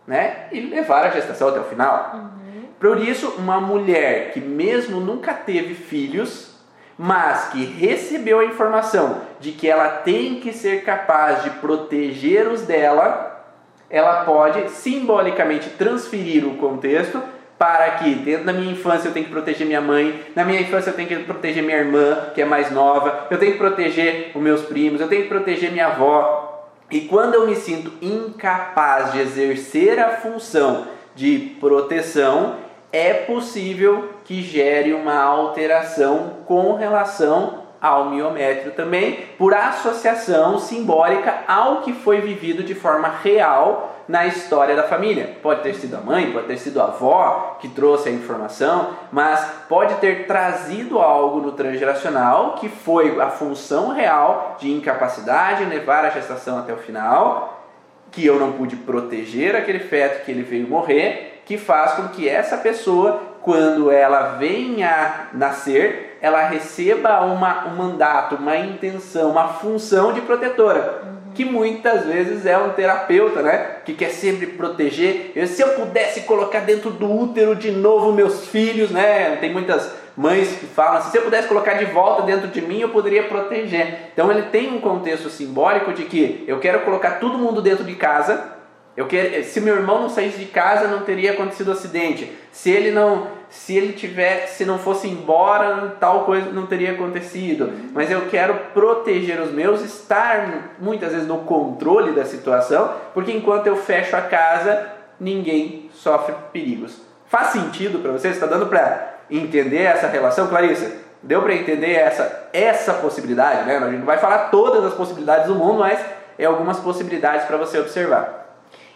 [0.07, 0.47] né?
[0.51, 2.11] E levar a gestação até o final.
[2.13, 2.63] Uhum.
[2.79, 6.51] Por isso, uma mulher que mesmo nunca teve filhos,
[6.97, 12.63] mas que recebeu a informação de que ela tem que ser capaz de proteger os
[12.63, 13.45] dela,
[13.89, 17.21] ela pode simbolicamente transferir o contexto
[17.61, 20.89] para que dentro da minha infância eu tenho que proteger minha mãe, na minha infância
[20.89, 24.41] eu tenho que proteger minha irmã, que é mais nova, eu tenho que proteger os
[24.41, 26.71] meus primos, eu tenho que proteger minha avó.
[26.89, 32.55] E quando eu me sinto incapaz de exercer a função de proteção,
[32.91, 41.81] é possível que gere uma alteração com relação ao miométrio também, por associação simbólica ao
[41.81, 45.37] que foi vivido de forma real na história da família.
[45.41, 49.45] Pode ter sido a mãe, pode ter sido a avó que trouxe a informação, mas
[49.67, 56.09] pode ter trazido algo no transgeracional que foi a função real de incapacidade levar a
[56.09, 57.65] gestação até o final,
[58.11, 62.27] que eu não pude proteger aquele feto que ele veio morrer, que faz com que
[62.27, 70.13] essa pessoa, quando ela venha nascer, ela receba uma, um mandato, uma intenção, uma função
[70.13, 71.20] de protetora.
[71.33, 73.77] Que muitas vezes é um terapeuta, né?
[73.85, 75.31] Que quer sempre proteger.
[75.35, 79.37] Eu, se eu pudesse colocar dentro do útero de novo meus filhos, né?
[79.37, 82.79] Tem muitas mães que falam assim, se eu pudesse colocar de volta dentro de mim,
[82.79, 84.11] eu poderia proteger.
[84.13, 87.95] Então ele tem um contexto simbólico de que eu quero colocar todo mundo dentro de
[87.95, 88.59] casa.
[88.95, 92.31] Eu quero, se meu irmão não saísse de casa, não teria acontecido acidente.
[92.51, 97.69] Se ele não se ele tiver, se não fosse embora, tal coisa não teria acontecido.
[97.93, 103.67] Mas eu quero proteger os meus, estar muitas vezes no controle da situação, porque enquanto
[103.67, 104.87] eu fecho a casa,
[105.19, 107.01] ninguém sofre perigos.
[107.27, 108.29] Faz sentido para você?
[108.29, 110.89] Está dando para entender essa relação, Clarissa?
[111.21, 113.77] Deu para entender essa essa possibilidade, né?
[113.77, 115.99] A gente não vai falar todas as possibilidades do mundo, mas
[116.39, 118.40] é algumas possibilidades para você observar.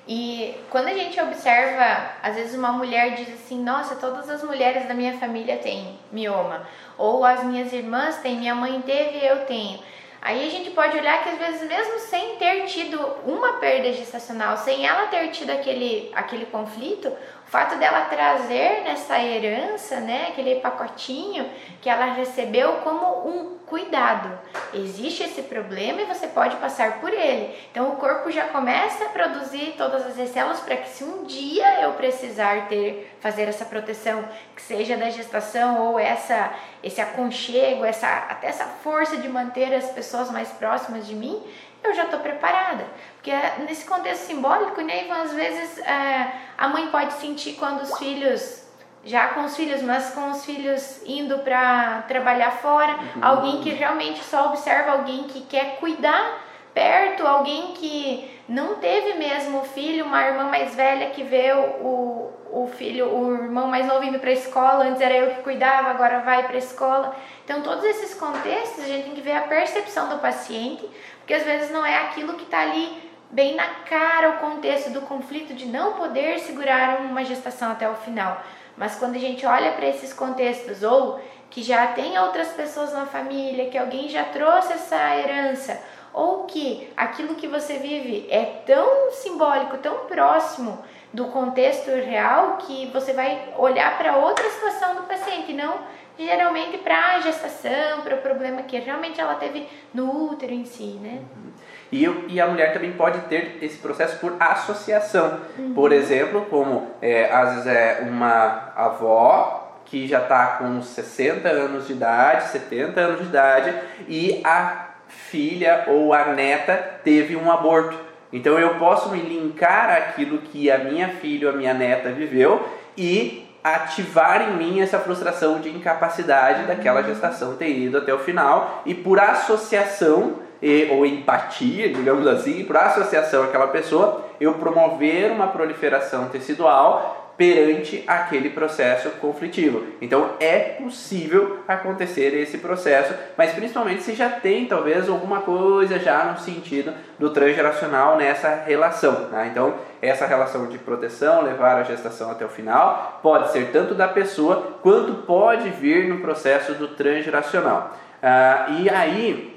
[0.08, 4.88] E quando a gente observa, às vezes uma mulher diz assim: Nossa, todas as mulheres
[4.88, 6.68] da minha família têm mioma.
[6.98, 9.80] Ou as minhas irmãs têm, minha mãe teve eu tenho.
[10.22, 14.58] Aí a gente pode olhar que às vezes, mesmo sem ter tido uma perda gestacional,
[14.58, 17.12] sem ela ter tido aquele, aquele conflito,
[17.46, 21.48] o fato dela trazer nessa herança, né, aquele pacotinho
[21.80, 24.38] que ela recebeu como um cuidado.
[24.74, 27.56] Existe esse problema e você pode passar por ele.
[27.72, 31.82] Então o corpo já começa a produzir todas as células para que se um dia
[31.82, 36.52] eu precisar ter fazer essa proteção, que seja da gestação ou essa
[36.84, 41.41] esse aconchego, essa até essa força de manter as pessoas mais próximas de mim,
[41.84, 42.86] eu já estou preparada.
[43.26, 48.63] Porque nesse contexto simbólico, né, às vezes é, a mãe pode sentir quando os filhos,
[49.03, 53.23] já com os filhos, mas com os filhos indo para trabalhar fora, uhum.
[53.23, 59.63] alguém que realmente só observa alguém que quer cuidar perto, alguém que não teve mesmo
[59.63, 64.03] filho, uma irmã mais velha que vê o, o, o filho, o irmão mais novo
[64.03, 67.15] indo para a escola, antes era eu que cuidava, agora vai para a escola.
[67.43, 71.43] Então, todos esses contextos a gente tem que ver a percepção do paciente, porque às
[71.43, 75.65] vezes não é aquilo que está ali bem na cara o contexto do conflito de
[75.65, 78.41] não poder segurar uma gestação até o final.
[78.78, 81.19] Mas quando a gente olha para esses contextos ou
[81.49, 85.82] que já tem outras pessoas na família, que alguém já trouxe essa herança,
[86.13, 92.88] ou que aquilo que você vive é tão simbólico, tão próximo do contexto real que
[92.88, 95.80] você vai olhar para outra situação do paciente, não
[96.17, 100.97] geralmente para a gestação, para o problema que realmente ela teve no útero em si,
[101.01, 101.21] né?
[101.36, 101.51] Uhum.
[101.92, 105.40] E, eu, e a mulher também pode ter esse processo por associação.
[105.58, 105.74] Uhum.
[105.74, 111.88] Por exemplo, como é, às vezes é uma avó que já está com 60 anos
[111.88, 113.74] de idade, 70 anos de idade,
[114.08, 117.96] e a filha ou a neta teve um aborto.
[118.34, 122.68] Então eu posso me linkar aquilo que a minha filha ou a minha neta viveu
[122.98, 127.08] e ativar em mim essa frustração de incapacidade daquela uhum.
[127.08, 132.76] gestação ter ido até o final e por associação e, ou empatia, digamos assim, por
[132.76, 139.84] associação àquela pessoa, eu promover uma proliferação tecidual perante aquele processo conflitivo.
[140.01, 146.24] Então é possível acontecer esse processo, mas principalmente se já tem talvez alguma coisa já
[146.32, 149.28] no sentido do transgeracional nessa relação.
[149.30, 149.49] Né?
[149.51, 154.07] Então essa relação de proteção, levar a gestação até o final, pode ser tanto da
[154.07, 157.91] pessoa quanto pode vir no processo do transgeracional.
[158.24, 159.55] Ah, e aí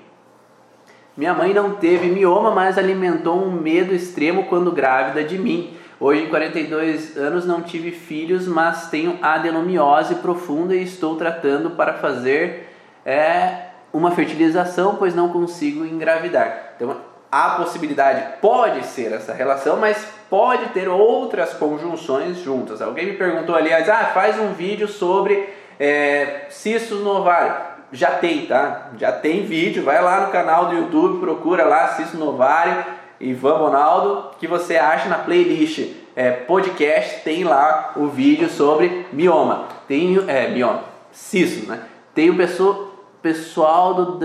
[1.19, 5.77] minha mãe não teve mioma, mas alimentou um medo extremo quando grávida de mim.
[5.99, 11.95] Hoje, em 42 anos, não tive filhos, mas tenho adenomiose profunda e estou tratando para
[11.95, 12.73] fazer
[13.05, 13.63] é,
[13.93, 16.75] uma fertilização, pois não consigo engravidar.
[16.77, 16.97] Então,
[17.33, 22.81] a possibilidade pode ser essa relação, mas pode ter outras conjunções juntas.
[22.81, 25.49] Alguém me perguntou, aliás, ah, faz um vídeo sobre
[25.81, 28.91] é, cistos no ovário já tem, tá?
[28.99, 32.85] Já tem vídeo, vai lá no canal do YouTube, procura lá Cisto Novário,
[33.21, 39.69] Ivan Ronaldo, que você acha na playlist é, podcast, tem lá o vídeo sobre mioma.
[39.87, 40.83] Tem, é, mioma,
[41.13, 41.81] cisto, né?
[42.15, 44.19] Tem o pessoa, pessoal do,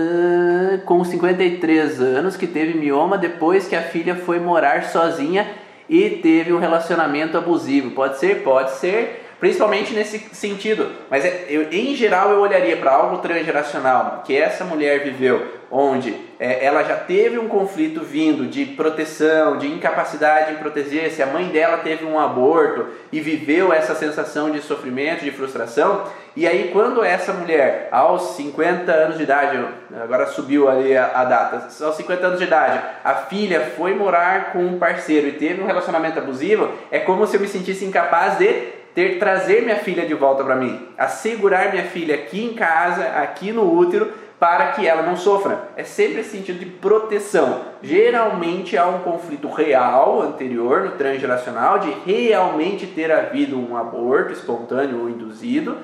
[0.84, 5.48] com 53 anos que teve mioma depois que a filha foi morar sozinha
[5.88, 7.92] e teve um relacionamento abusivo.
[7.92, 8.42] Pode ser?
[8.42, 10.90] Pode ser principalmente nesse sentido.
[11.10, 16.14] Mas é, eu, em geral eu olharia para algo transgeracional que essa mulher viveu, onde
[16.38, 21.26] é, ela já teve um conflito vindo de proteção, de incapacidade em proteger, se a
[21.26, 26.04] mãe dela teve um aborto e viveu essa sensação de sofrimento, de frustração,
[26.36, 29.64] e aí quando essa mulher, aos 50 anos de idade,
[30.02, 34.52] agora subiu ali a, a data, aos 50 anos de idade, a filha foi morar
[34.52, 38.38] com um parceiro e teve um relacionamento abusivo, é como se eu me sentisse incapaz
[38.38, 43.04] de ter trazer minha filha de volta para mim, assegurar minha filha aqui em casa,
[43.20, 45.68] aqui no útero, para que ela não sofra.
[45.76, 47.62] É sempre esse sentido de proteção.
[47.82, 55.00] Geralmente há um conflito real anterior no transgeracional de realmente ter havido um aborto espontâneo
[55.00, 55.78] ou induzido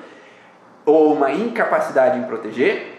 [0.85, 2.97] ou uma incapacidade em proteger.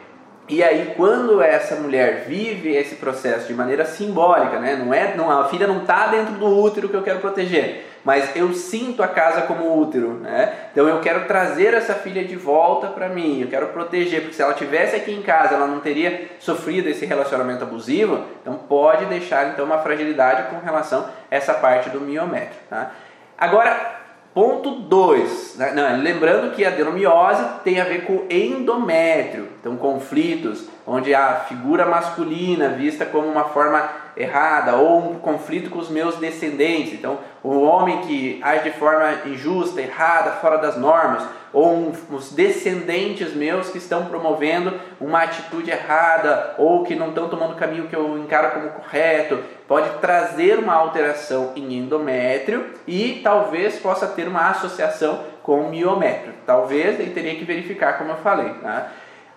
[0.49, 4.75] E aí, quando essa mulher vive esse processo de maneira simbólica, né?
[4.75, 8.35] não é, não, a filha não está dentro do útero que eu quero proteger, mas
[8.35, 10.53] eu sinto a casa como útero, né?
[10.73, 14.43] Então eu quero trazer essa filha de volta para mim, eu quero proteger, porque se
[14.43, 19.49] ela tivesse aqui em casa, ela não teria sofrido esse relacionamento abusivo, então pode deixar
[19.49, 22.91] então uma fragilidade com relação a essa parte do miométrio, tá?
[23.39, 24.03] Agora,
[24.35, 26.01] ponto 2, né?
[26.03, 32.71] lembrando que a adenomiose tem a ver com endométrio, então conflitos onde a figura masculina
[32.71, 36.95] vista como uma forma errada ou um conflito com os meus descendentes.
[36.95, 42.33] Então, o homem que age de forma injusta, errada, fora das normas, ou um, os
[42.33, 47.89] descendentes meus que estão promovendo uma atitude errada ou que não estão tomando o caminho
[47.89, 49.39] que eu encaro como correto,
[49.69, 56.33] pode trazer uma alteração em endométrio e talvez possa ter uma associação com miométrio.
[56.47, 58.55] Talvez ele teria que verificar, como eu falei.
[58.63, 58.93] Tá?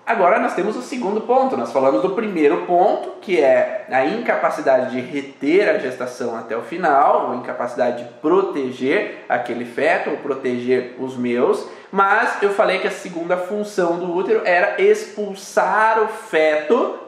[0.06, 1.58] Agora nós temos o segundo ponto.
[1.58, 6.62] Nós falamos do primeiro ponto, que é a incapacidade de reter a gestação até o
[6.62, 11.68] final, ou incapacidade de proteger aquele feto, ou proteger os meus.
[11.92, 17.00] Mas eu falei que a segunda função do útero era expulsar o feto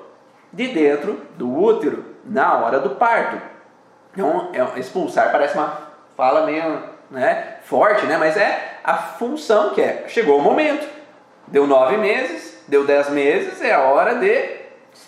[0.51, 3.39] de dentro do útero na hora do parto.
[4.11, 6.81] Então, é, expulsar parece uma fala meio
[7.11, 8.17] né, forte, né?
[8.17, 10.05] mas é a função que é.
[10.07, 10.87] Chegou o momento,
[11.47, 14.57] deu nove meses, deu 10 meses, é a hora de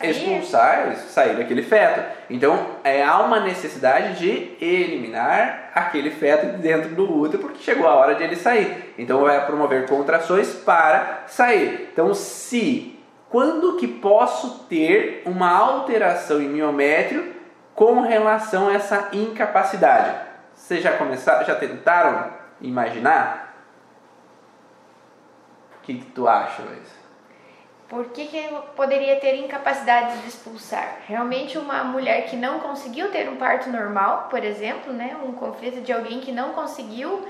[0.02, 2.02] expulsar, sair daquele feto.
[2.30, 7.88] Então, é, há uma necessidade de eliminar aquele feto de dentro do útero, porque chegou
[7.88, 8.94] a hora de ele sair.
[8.98, 11.90] Então, vai promover contrações para sair.
[11.92, 12.98] Então, se
[13.30, 17.36] quando que posso ter uma alteração em miométrio
[17.76, 20.16] com relação a essa incapacidade?
[20.56, 22.32] Vocês já começaram, já tentaram
[22.62, 23.56] imaginar?
[25.78, 26.99] O que, que tu acha, Luiz?
[27.90, 31.00] Por que, que poderia ter incapacidade de expulsar?
[31.08, 35.82] Realmente uma mulher que não conseguiu ter um parto normal, por exemplo, né, um conflito
[35.82, 37.28] de alguém que não conseguiu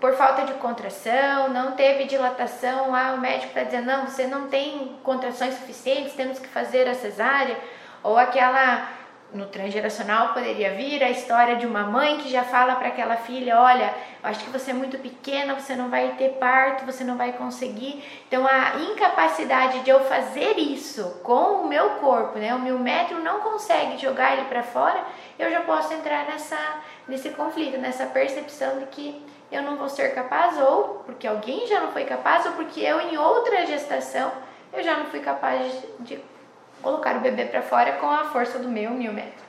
[0.00, 4.48] por falta de contração, não teve dilatação, ah, o médico está dizendo, não, você não
[4.48, 7.56] tem contrações suficientes, temos que fazer a cesárea,
[8.02, 8.88] ou aquela
[9.32, 13.60] no transgeracional poderia vir a história de uma mãe que já fala para aquela filha,
[13.60, 17.32] olha, acho que você é muito pequena, você não vai ter parto, você não vai
[17.32, 18.02] conseguir.
[18.26, 22.54] Então a incapacidade de eu fazer isso com o meu corpo, né?
[22.54, 25.04] O meu método não consegue jogar ele para fora,
[25.38, 26.56] eu já posso entrar nessa
[27.06, 31.80] nesse conflito, nessa percepção de que eu não vou ser capaz ou porque alguém já
[31.80, 34.30] não foi capaz ou porque eu em outra gestação
[34.72, 36.20] eu já não fui capaz de
[36.82, 39.42] colocar o bebê para fora com a força do meu mil metros.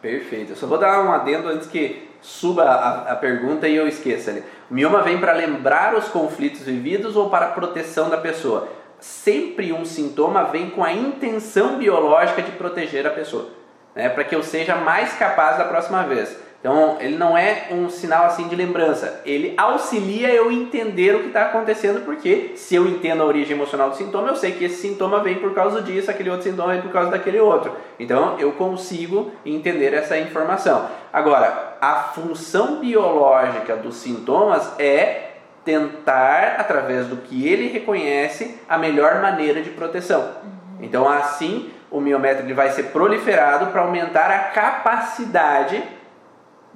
[0.00, 0.52] Perfeito.
[0.52, 4.42] Eu só vou dar um adendo antes que suba a, a pergunta e eu esqueça.
[4.70, 8.68] O mioma vem para lembrar os conflitos vividos ou para a proteção da pessoa?
[9.00, 13.48] Sempre um sintoma vem com a intenção biológica de proteger a pessoa,
[13.94, 14.08] né?
[14.08, 16.45] para que eu seja mais capaz da próxima vez.
[16.66, 21.28] Então, ele não é um sinal assim de lembrança, ele auxilia eu entender o que
[21.28, 24.82] está acontecendo, porque se eu entendo a origem emocional do sintoma, eu sei que esse
[24.82, 27.70] sintoma vem por causa disso, aquele outro sintoma vem por causa daquele outro.
[28.00, 30.88] Então, eu consigo entender essa informação.
[31.12, 39.22] Agora, a função biológica dos sintomas é tentar, através do que ele reconhece, a melhor
[39.22, 40.32] maneira de proteção.
[40.80, 45.80] Então, assim, o miométrio vai ser proliferado para aumentar a capacidade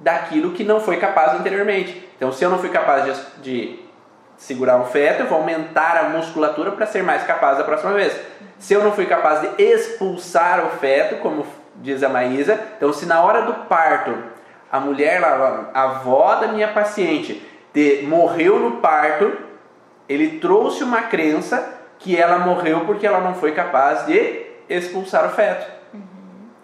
[0.01, 2.09] daquilo que não foi capaz anteriormente.
[2.17, 3.79] Então, se eu não fui capaz de, de
[4.35, 8.19] segurar um feto, eu vou aumentar a musculatura para ser mais capaz da próxima vez.
[8.57, 11.45] Se eu não fui capaz de expulsar o feto, como
[11.75, 14.15] diz a Maísa, então se na hora do parto
[14.71, 19.31] a mulher, a avó da minha paciente, de, morreu no parto,
[20.07, 25.29] ele trouxe uma crença que ela morreu porque ela não foi capaz de expulsar o
[25.29, 25.80] feto.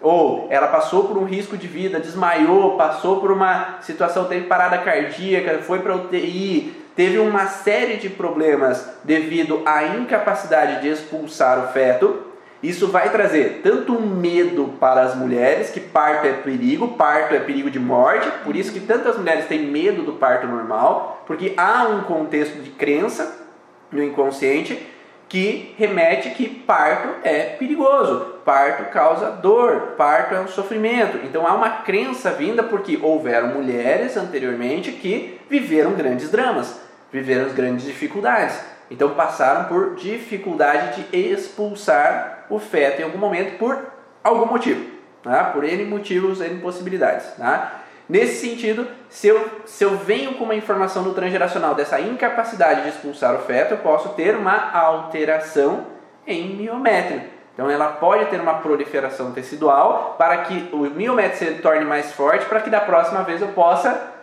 [0.00, 4.78] Ou ela passou por um risco de vida, desmaiou, passou por uma situação, teve parada
[4.78, 11.72] cardíaca, foi para UTI, teve uma série de problemas devido à incapacidade de expulsar o
[11.72, 12.24] feto.
[12.62, 17.70] Isso vai trazer tanto medo para as mulheres, que parto é perigo, parto é perigo
[17.70, 22.02] de morte, por isso que tantas mulheres têm medo do parto normal, porque há um
[22.02, 23.46] contexto de crença
[23.92, 24.84] no inconsciente
[25.28, 31.18] que remete que parto é perigoso, parto causa dor, parto é um sofrimento.
[31.24, 36.80] Então há uma crença vinda porque houveram mulheres anteriormente que viveram grandes dramas,
[37.12, 38.58] viveram grandes dificuldades.
[38.90, 43.78] Então passaram por dificuldade de expulsar o feto em algum momento por
[44.24, 44.82] algum motivo,
[45.22, 45.44] tá?
[45.44, 47.26] por N motivos, N possibilidades.
[47.36, 47.77] Tá?
[48.08, 52.88] Nesse sentido, se eu, se eu venho com uma informação no transgeracional dessa incapacidade de
[52.88, 55.86] expulsar o feto, eu posso ter uma alteração
[56.26, 57.22] em miométrio.
[57.52, 62.46] Então ela pode ter uma proliferação tecidual para que o miométrio se torne mais forte,
[62.46, 64.14] para que da próxima vez eu possa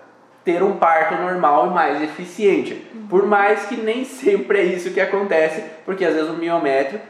[0.43, 2.75] ter um parto normal e mais eficiente.
[3.09, 7.01] Por mais que nem sempre é isso que acontece, porque às vezes o miométrio,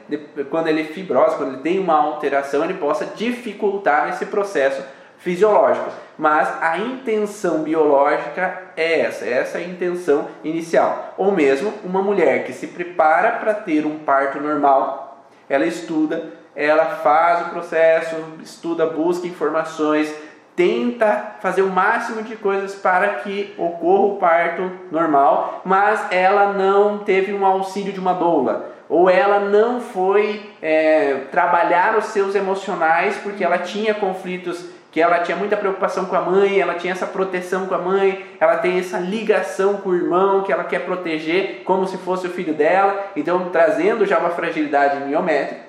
[0.49, 4.81] quando ele é fibroso, quando ele tem uma alteração, ele possa dificultar esse processo
[5.17, 11.13] fisiológico, mas a intenção biológica é essa, essa é a intenção inicial.
[11.17, 16.85] Ou mesmo uma mulher que se prepara para ter um parto normal, ela estuda, ela
[16.85, 20.13] faz o processo, estuda, busca informações,
[20.55, 26.99] tenta fazer o máximo de coisas para que ocorra o parto normal, mas ela não
[26.99, 33.17] teve um auxílio de uma doula, ou ela não foi é, trabalhar os seus emocionais
[33.17, 37.05] porque ela tinha conflitos que ela tinha muita preocupação com a mãe, ela tinha essa
[37.05, 41.63] proteção com a mãe, ela tem essa ligação com o irmão que ela quer proteger
[41.65, 45.65] como se fosse o filho dela, então trazendo já uma fragilidade miométrica.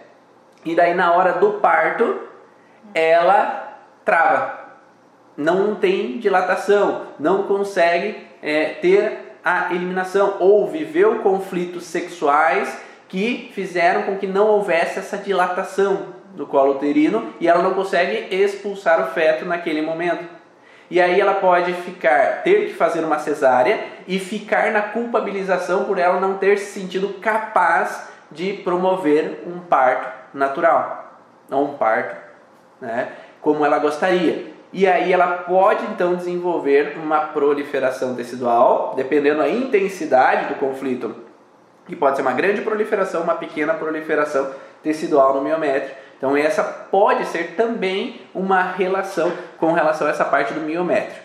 [0.64, 2.20] E daí na hora do parto,
[2.94, 4.60] ela trava,
[5.36, 14.02] não tem dilatação, não consegue é, ter a eliminação ou viveu conflitos sexuais que fizeram
[14.02, 19.12] com que não houvesse essa dilatação do colo uterino e ela não consegue expulsar o
[19.12, 20.24] feto naquele momento.
[20.88, 25.98] E aí ela pode ficar, ter que fazer uma cesárea e ficar na culpabilização por
[25.98, 31.20] ela não ter se sentido capaz de promover um parto natural.
[31.50, 32.16] a um parto,
[32.80, 33.08] né,
[33.40, 34.54] como ela gostaria.
[34.72, 41.25] E aí ela pode então desenvolver uma proliferação tecidual, dependendo da intensidade do conflito,
[41.86, 45.94] que pode ser uma grande proliferação, uma pequena proliferação tecidual no miométrio.
[46.16, 51.22] Então essa pode ser também uma relação com relação a essa parte do miométrio.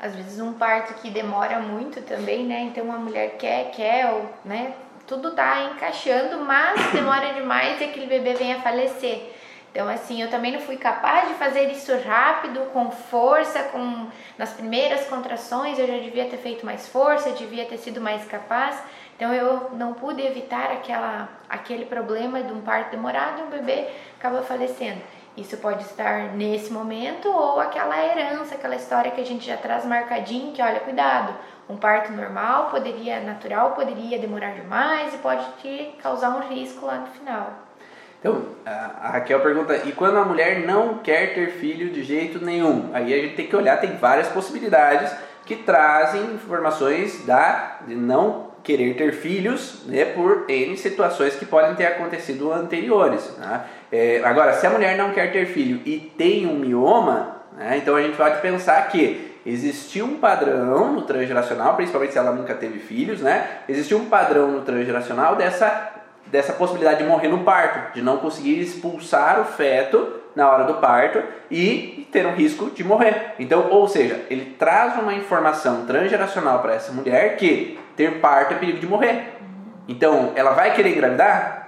[0.00, 2.60] Às vezes um parto que demora muito também, né?
[2.60, 4.72] Então a mulher quer, quer, né?
[5.06, 9.32] Tudo tá encaixando, mas demora demais e aquele bebê vem a falecer.
[9.72, 14.52] Então, assim, eu também não fui capaz de fazer isso rápido, com força, com nas
[14.52, 18.82] primeiras contrações eu já devia ter feito mais força, devia ter sido mais capaz.
[19.20, 23.88] Então, eu não pude evitar aquela, aquele problema de um parto demorado e um bebê
[24.18, 25.02] acaba falecendo.
[25.36, 29.84] Isso pode estar nesse momento ou aquela herança, aquela história que a gente já traz
[29.84, 31.34] marcadinho, que olha, cuidado,
[31.68, 36.94] um parto normal poderia, natural, poderia demorar demais e pode te causar um risco lá
[36.94, 37.52] no final.
[38.20, 42.88] Então, a Raquel pergunta: e quando a mulher não quer ter filho de jeito nenhum?
[42.94, 45.14] Aí a gente tem que olhar, tem várias possibilidades
[45.44, 51.74] que trazem informações da de não querer ter filhos, né, por N situações que podem
[51.74, 53.36] ter acontecido anteriores.
[53.38, 53.64] Né?
[53.90, 57.96] É, agora, se a mulher não quer ter filho e tem um mioma, né, então
[57.96, 62.78] a gente pode pensar que existia um padrão no transgeracional, principalmente se ela nunca teve
[62.78, 63.62] filhos, né?
[63.68, 65.96] Existia um padrão no transgeracional dessa
[66.26, 70.74] dessa possibilidade de morrer no parto, de não conseguir expulsar o feto na hora do
[70.74, 73.34] parto e ter um risco de morrer.
[73.38, 78.56] Então, ou seja, ele traz uma informação transgeracional para essa mulher que ter parto é
[78.56, 79.34] perigo de morrer.
[79.88, 81.60] Então, ela vai querer engravidar?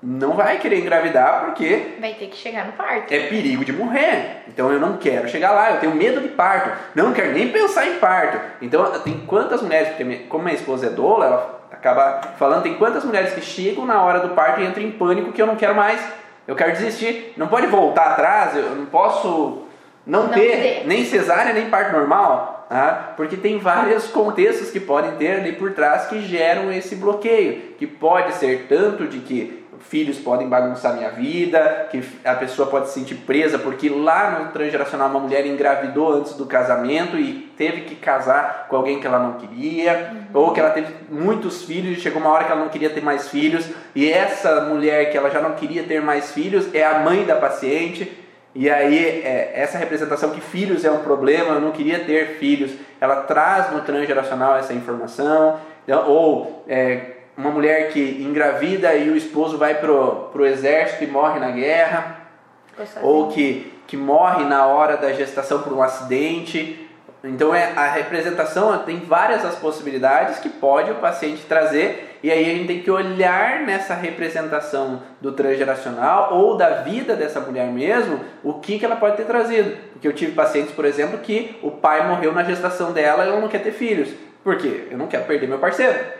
[0.00, 3.12] Não vai querer engravidar porque vai ter que chegar no parto.
[3.12, 4.44] É perigo de morrer.
[4.46, 6.70] Então eu não quero chegar lá, eu tenho medo de parto.
[6.94, 8.38] Não quero nem pensar em parto.
[8.62, 13.04] Então tem quantas mulheres, porque como minha esposa é doula, ela acaba falando, tem quantas
[13.04, 15.74] mulheres que chegam na hora do parto e entram em pânico que eu não quero
[15.74, 16.00] mais,
[16.48, 19.64] eu quero desistir, não pode voltar atrás, eu não posso
[20.06, 23.12] não, não ter, ter, nem cesárea nem parto normal, tá?
[23.18, 27.86] porque tem vários contextos que podem ter ali por trás que geram esse bloqueio, que
[27.86, 32.94] pode ser tanto de que filhos podem bagunçar minha vida, que a pessoa pode se
[32.94, 37.94] sentir presa porque lá no transgeracional uma mulher engravidou antes do casamento e teve que
[37.94, 40.40] casar com alguém que ela não queria, uhum.
[40.40, 43.02] ou que ela teve muitos filhos e chegou uma hora que ela não queria ter
[43.02, 47.00] mais filhos, e essa mulher que ela já não queria ter mais filhos é a
[47.00, 48.26] mãe da paciente.
[48.54, 52.72] E aí, é, essa representação que filhos é um problema, eu não queria ter filhos,
[53.00, 55.60] ela traz no transgeracional essa informação,
[56.06, 61.38] ou é, uma mulher que engravida e o esposo vai pro, pro exército e morre
[61.38, 62.16] na guerra,
[63.00, 66.84] ou que, que morre na hora da gestação por um acidente.
[67.22, 72.44] Então é, a representação tem várias as possibilidades que pode o paciente trazer e aí
[72.44, 78.20] a gente tem que olhar nessa representação do transgeracional ou da vida dessa mulher mesmo,
[78.42, 79.76] o que, que ela pode ter trazido.
[79.92, 83.40] Porque eu tive pacientes, por exemplo, que o pai morreu na gestação dela e ela
[83.40, 84.08] não quer ter filhos.
[84.42, 84.88] Por quê?
[84.90, 86.18] Eu não quero perder meu parceiro.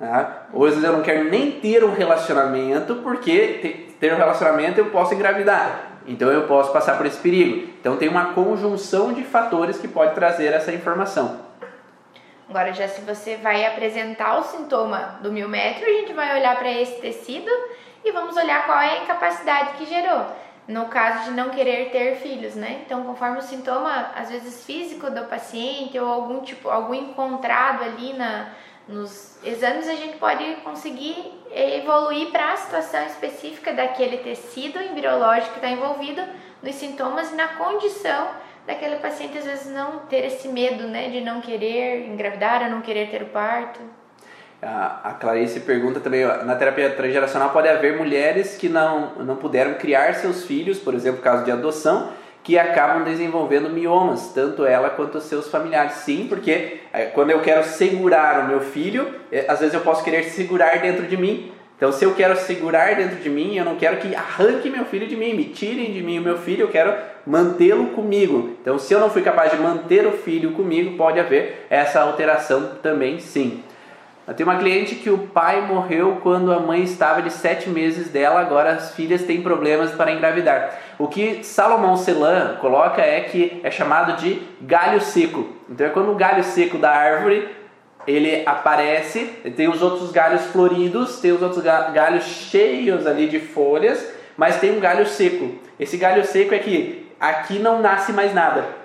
[0.00, 0.46] Tá?
[0.54, 4.86] Ou às vezes eu não quero nem ter um relacionamento, porque ter um relacionamento eu
[4.86, 5.90] posso engravidar.
[6.06, 7.68] Então eu posso passar por esse perigo.
[7.78, 11.50] Então tem uma conjunção de fatores que pode trazer essa informação.
[12.48, 16.72] Agora, já se você vai apresentar o sintoma do miométrio, a gente vai olhar para
[16.72, 17.50] esse tecido
[18.02, 20.24] e vamos olhar qual é a incapacidade que gerou.
[20.66, 22.80] No caso de não querer ter filhos, né?
[22.84, 28.14] Então, conforme o sintoma, às vezes físico do paciente ou algum tipo, algum encontrado ali
[28.14, 28.48] na,
[28.88, 35.58] nos exames a gente pode conseguir evoluir para a situação específica daquele tecido embriológico que
[35.58, 36.22] está envolvido
[36.62, 38.28] nos sintomas e na condição
[38.66, 42.80] daquele paciente às vezes não ter esse medo, né, de não querer engravidar, ou não
[42.80, 43.80] querer ter o parto.
[44.62, 50.14] A, Clarice pergunta também, na terapia transgeracional pode haver mulheres que não, não puderam criar
[50.14, 52.12] seus filhos, por exemplo, caso de adoção,
[52.50, 55.92] que acabam desenvolvendo miomas, tanto ela quanto os seus familiares.
[55.92, 60.02] Sim, porque é, quando eu quero segurar o meu filho, é, às vezes eu posso
[60.02, 61.52] querer segurar dentro de mim.
[61.76, 65.06] Então, se eu quero segurar dentro de mim, eu não quero que arranque meu filho
[65.06, 66.92] de mim, me tirem de mim o meu filho, eu quero
[67.24, 68.56] mantê-lo comigo.
[68.60, 72.72] Então, se eu não fui capaz de manter o filho comigo, pode haver essa alteração
[72.82, 73.62] também, sim.
[74.30, 78.10] Eu tenho uma cliente que o pai morreu quando a mãe estava de sete meses
[78.10, 80.78] dela, agora as filhas têm problemas para engravidar.
[81.00, 85.48] O que Salomão Celan coloca é que é chamado de galho seco.
[85.68, 87.48] Então é quando o galho seco da árvore
[88.06, 89.24] ele aparece,
[89.56, 94.70] tem os outros galhos floridos, tem os outros galhos cheios ali de folhas, mas tem
[94.70, 95.56] um galho seco.
[95.76, 98.79] Esse galho seco é que aqui não nasce mais nada.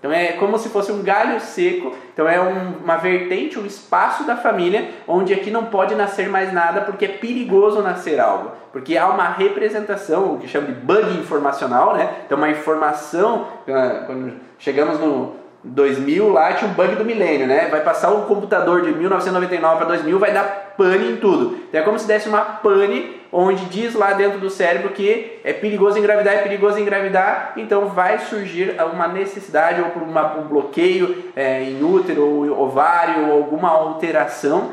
[0.00, 4.24] Então é como se fosse um galho seco, então é um, uma vertente, um espaço
[4.24, 8.96] da família onde aqui não pode nascer mais nada porque é perigoso nascer algo, porque
[8.96, 12.10] há uma representação, o que chama de bug informacional, né?
[12.24, 17.68] Então uma informação, ah, quando chegamos no 2000 lá tinha um bug do milênio, né?
[17.70, 21.58] Vai passar o computador de 1999 para 2000, vai dar pane em tudo.
[21.68, 25.52] Então é como se desse uma pane onde diz lá dentro do cérebro que é
[25.52, 31.32] perigoso engravidar, é perigoso engravidar, então vai surgir uma necessidade ou por uma, um bloqueio
[31.36, 34.72] é, em útero ou ovário ou alguma alteração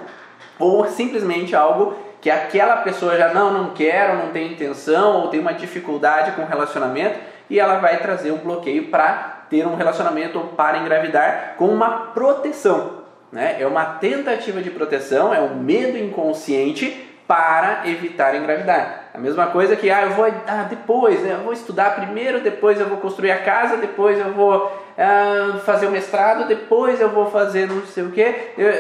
[0.60, 5.28] ou simplesmente algo que aquela pessoa já não, não quer, ou não tem intenção ou
[5.28, 9.76] tem uma dificuldade com o relacionamento e ela vai trazer um bloqueio para ter um
[9.76, 12.98] relacionamento ou para engravidar com uma proteção.
[13.32, 13.58] Né?
[13.60, 19.10] É uma tentativa de proteção, é um medo inconsciente para evitar engravidar.
[19.14, 21.34] A mesma coisa que ah, eu vou ah, depois, né?
[21.34, 25.88] eu vou estudar primeiro, depois eu vou construir a casa, depois eu vou ah, fazer
[25.88, 28.34] o mestrado, depois eu vou fazer não sei o que.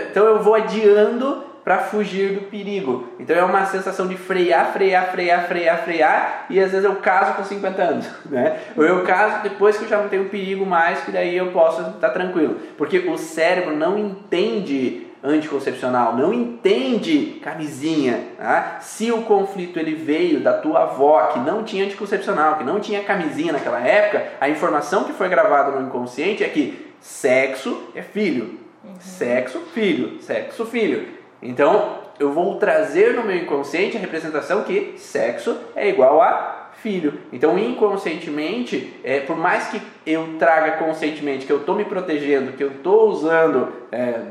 [0.09, 3.09] Então eu vou adiando para fugir do perigo.
[3.19, 7.33] Então é uma sensação de frear, frear, frear, frear, frear, e às vezes eu caso
[7.33, 8.57] com 50 anos, né?
[8.77, 11.81] Ou eu caso depois que eu já não tenho perigo mais, que daí eu posso
[11.81, 12.55] estar tranquilo.
[12.77, 18.23] Porque o cérebro não entende anticoncepcional, não entende camisinha.
[18.37, 18.77] Tá?
[18.81, 23.03] Se o conflito ele veio da tua avó que não tinha anticoncepcional, que não tinha
[23.03, 28.59] camisinha naquela época, a informação que foi gravada no inconsciente é que sexo é filho,
[28.83, 28.95] uhum.
[28.99, 31.07] sexo filho, sexo filho.
[31.41, 37.19] Então, eu vou trazer no meu inconsciente a representação que sexo é igual a filho.
[37.31, 42.63] Então, inconscientemente, é, por mais que eu traga conscientemente que eu estou me protegendo, que
[42.63, 44.21] eu estou usando é,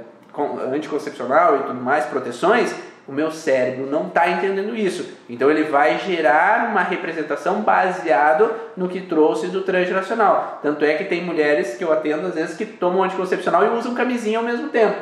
[0.72, 2.74] anticoncepcional e tudo mais, proteções,
[3.06, 5.08] o meu cérebro não está entendendo isso.
[5.28, 10.58] Então ele vai gerar uma representação baseado no que trouxe do transgeracional.
[10.62, 13.94] Tanto é que tem mulheres que eu atendo às vezes que tomam anticoncepcional e usam
[13.94, 14.96] camisinha ao mesmo tempo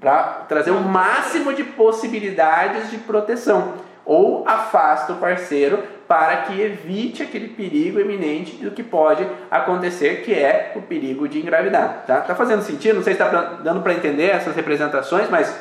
[0.00, 3.74] para trazer o máximo de possibilidades de proteção
[4.04, 10.34] ou afasta o parceiro para que evite aquele perigo iminente do que pode acontecer, que
[10.34, 12.04] é o perigo de engravidar.
[12.06, 12.96] Tá, tá fazendo sentido?
[12.96, 15.58] Não sei se está dando para entender essas representações, mas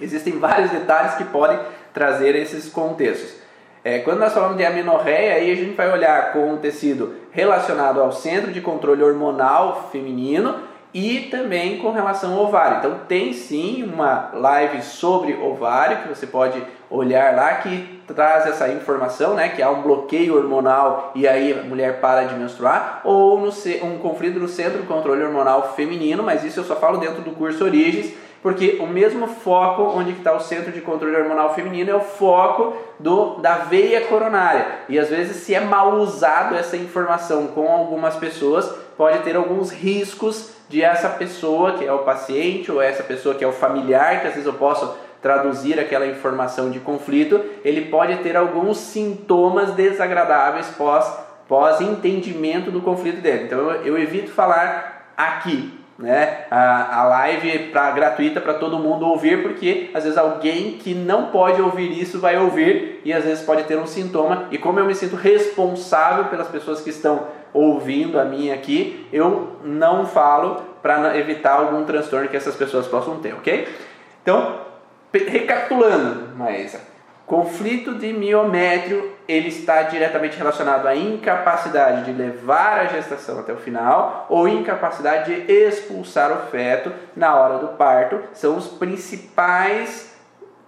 [0.00, 1.58] existem vários detalhes que podem
[1.94, 3.38] trazer esses contextos.
[3.82, 8.00] É, quando nós falamos de amenorreia, aí a gente vai olhar com o tecido relacionado
[8.00, 12.78] ao centro de controle hormonal feminino e também com relação ao ovário.
[12.78, 18.68] Então tem sim uma live sobre ovário que você pode olhar lá que traz essa
[18.68, 23.38] informação, né, que há um bloqueio hormonal e aí a mulher para de menstruar, ou
[23.38, 23.50] no,
[23.84, 27.30] um conflito no centro de controle hormonal feminino, mas isso eu só falo dentro do
[27.30, 28.12] curso Origens,
[28.42, 32.74] porque o mesmo foco onde está o centro de controle hormonal feminino é o foco
[32.98, 34.66] do, da veia coronária.
[34.88, 38.66] E às vezes, se é mal usado essa informação com algumas pessoas,
[38.96, 43.42] pode ter alguns riscos de essa pessoa que é o paciente ou essa pessoa que
[43.42, 48.16] é o familiar, que às vezes eu posso traduzir aquela informação de conflito, ele pode
[48.18, 51.12] ter alguns sintomas desagradáveis pós,
[51.48, 53.44] pós entendimento do conflito dele.
[53.44, 59.04] Então eu, eu evito falar aqui, né, a, a live para gratuita para todo mundo
[59.06, 63.44] ouvir, porque às vezes alguém que não pode ouvir isso vai ouvir e às vezes
[63.44, 64.46] pode ter um sintoma.
[64.52, 69.56] E como eu me sinto responsável pelas pessoas que estão ouvindo a minha aqui, eu
[69.64, 73.68] não falo para evitar algum transtorno que essas pessoas possam ter, ok?
[74.22, 74.60] Então,
[75.12, 76.80] recapitulando, Maísa,
[77.26, 83.56] conflito de miométrio ele está diretamente relacionado à incapacidade de levar a gestação até o
[83.56, 88.20] final ou incapacidade de expulsar o feto na hora do parto.
[88.32, 90.16] São os principais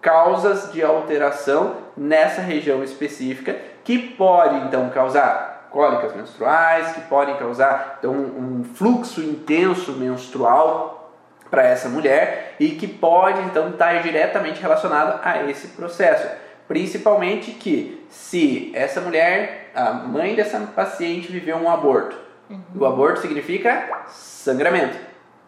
[0.00, 7.96] causas de alteração nessa região específica que pode então causar cólicas menstruais, que podem causar
[7.98, 11.10] então, um fluxo intenso menstrual
[11.50, 16.28] para essa mulher e que pode então estar diretamente relacionado a esse processo.
[16.68, 22.16] Principalmente que se essa mulher, a mãe dessa paciente viveu um aborto,
[22.48, 22.62] uhum.
[22.76, 24.96] o aborto significa sangramento.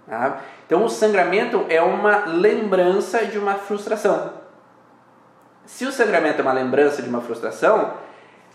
[0.06, 0.40] Tá?
[0.66, 4.32] Então o sangramento é uma lembrança de uma frustração.
[5.64, 7.94] Se o sangramento é uma lembrança de uma frustração,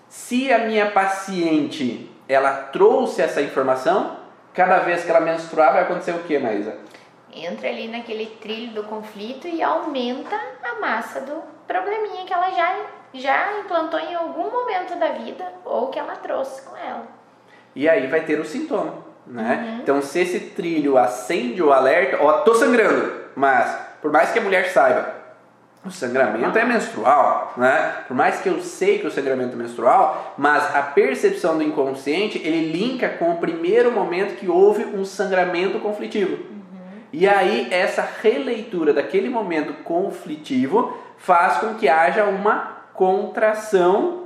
[0.10, 4.18] se a minha paciente ela trouxe essa informação,
[4.54, 6.76] cada vez que ela menstruar vai acontecer o que, Maísa?
[7.32, 12.86] Entra ali naquele trilho do conflito e aumenta a massa do probleminha que ela já,
[13.14, 17.08] já implantou em algum momento da vida ou que ela trouxe com ela.
[17.76, 18.96] E aí vai ter o sintoma,
[19.28, 19.76] né?
[19.76, 19.82] Uhum.
[19.82, 24.42] Então se esse trilho acende o alerta, ó, tô sangrando, mas por mais que a
[24.42, 25.19] mulher saiba,
[25.86, 28.04] O sangramento é menstrual, né?
[28.06, 32.38] Por mais que eu sei que o sangramento é menstrual, mas a percepção do inconsciente
[32.38, 36.34] ele linka com o primeiro momento que houve um sangramento conflitivo.
[36.34, 37.00] Uhum.
[37.14, 44.26] E aí essa releitura daquele momento conflitivo faz com que haja uma contração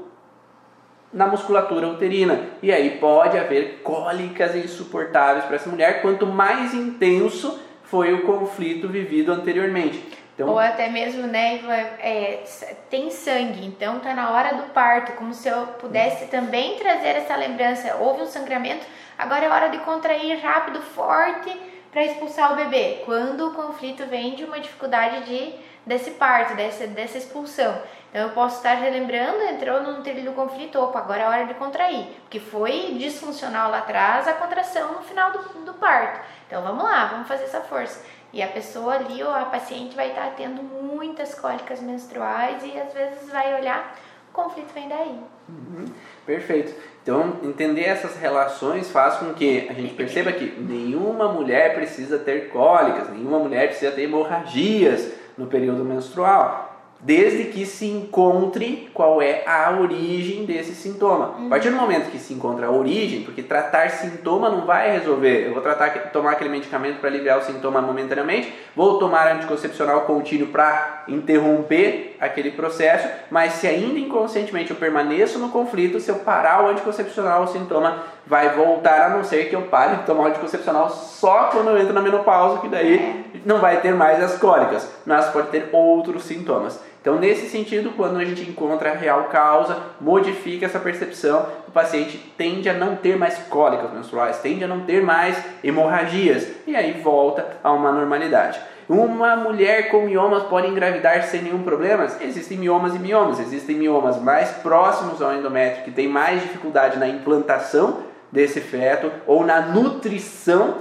[1.13, 2.47] na musculatura uterina.
[2.63, 8.89] E aí pode haver cólicas insuportáveis para essa mulher, quanto mais intenso foi o conflito
[8.89, 10.22] vivido anteriormente.
[10.43, 11.61] Então, Ou até mesmo, né,
[11.99, 12.43] é,
[12.89, 17.35] tem sangue, então tá na hora do parto, como se eu pudesse também trazer essa
[17.35, 17.95] lembrança.
[17.95, 18.85] Houve um sangramento,
[19.17, 21.49] agora é hora de contrair rápido, forte,
[21.91, 23.03] para expulsar o bebê.
[23.05, 25.53] Quando o conflito vem de uma dificuldade de,
[25.85, 27.81] desse parto, dessa, dessa expulsão.
[28.09, 31.55] Então eu posso estar relembrando, entrou no trilho do conflito, opa, agora é hora de
[31.55, 36.19] contrair, porque foi disfuncional lá atrás a contração no final do, do parto.
[36.45, 38.05] Então vamos lá, vamos fazer essa força.
[38.34, 42.91] E a pessoa ali, ou a paciente vai estar tendo muitas cólicas menstruais e às
[42.91, 43.95] vezes vai olhar,
[44.29, 45.19] o conflito vem daí.
[45.47, 45.86] Uhum,
[46.25, 46.73] perfeito.
[47.03, 52.49] Então, entender essas relações faz com que a gente perceba que nenhuma mulher precisa ter
[52.49, 56.72] cólicas, nenhuma mulher precisa ter hemorragias no período menstrual
[57.03, 61.35] desde que se encontre qual é a origem desse sintoma.
[61.45, 65.47] A partir do momento que se encontra a origem, porque tratar sintoma não vai resolver.
[65.47, 70.47] Eu vou tratar tomar aquele medicamento para aliviar o sintoma momentaneamente, vou tomar anticoncepcional contínuo
[70.47, 76.63] para interromper aquele processo, mas se ainda inconscientemente eu permaneço no conflito, se eu parar
[76.63, 80.27] o anticoncepcional, o sintoma vai voltar, a não ser que eu pare de tomar o
[80.27, 83.39] anticoncepcional só quando eu entro na menopausa, que daí é.
[83.45, 86.79] não vai ter mais as cólicas, mas pode ter outros sintomas.
[87.03, 92.17] Então, nesse sentido, quando a gente encontra a real causa, modifica essa percepção, o paciente
[92.37, 96.93] tende a não ter mais cólicas menstruais, tende a não ter mais hemorragias, e aí
[97.01, 98.57] volta a uma normalidade.
[98.87, 102.07] Uma mulher com miomas pode engravidar sem nenhum problema?
[102.21, 103.37] Existem miomas e miomas.
[103.41, 109.45] Existem miomas mais próximos ao endométrio, que tem mais dificuldade na implantação desse feto ou
[109.45, 110.75] na nutrição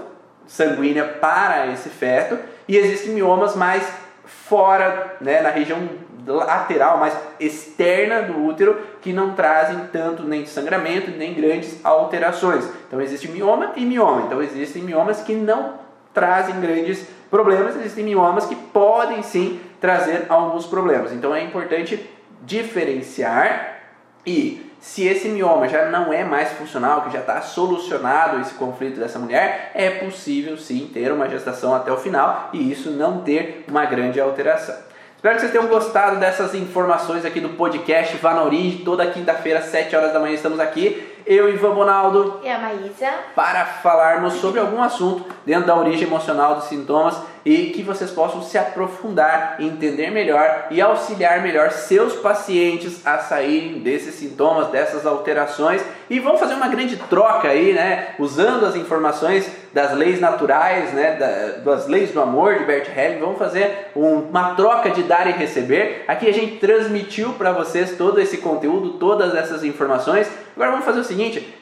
[0.46, 5.78] sanguínea para esse feto, e existem miomas mais fora, né, na região
[6.26, 12.68] lateral, mais externa do útero, que não trazem tanto nem sangramento, nem grandes alterações.
[12.86, 14.22] Então existe mioma e mioma.
[14.26, 15.74] Então existem miomas que não
[16.12, 21.12] trazem grandes problemas, existem miomas que podem sim trazer alguns problemas.
[21.12, 22.08] Então é importante
[22.42, 23.78] diferenciar
[24.26, 28.98] e se esse mioma já não é mais funcional, que já está solucionado esse conflito
[28.98, 33.64] dessa mulher, é possível sim ter uma gestação até o final e isso não ter
[33.68, 34.91] uma grande alteração.
[35.22, 38.84] Espero que vocês tenham gostado dessas informações aqui do podcast Vá na Origem.
[38.84, 41.00] Toda quinta-feira, às 7 horas da manhã, estamos aqui.
[41.24, 42.40] Eu, Ivan Bonaldo.
[42.42, 43.08] E a Maísa.
[43.32, 48.42] Para falarmos sobre algum assunto dentro da origem emocional dos sintomas e que vocês possam
[48.42, 55.82] se aprofundar, entender melhor e auxiliar melhor seus pacientes a saírem desses sintomas, dessas alterações
[56.10, 61.60] e vamos fazer uma grande troca aí, né, usando as informações das leis naturais, né,
[61.64, 66.04] das leis do amor de Bert Helling, vamos fazer uma troca de dar e receber.
[66.06, 70.30] Aqui a gente transmitiu para vocês todo esse conteúdo, todas essas informações.
[70.54, 71.54] Agora vamos fazer o seguinte,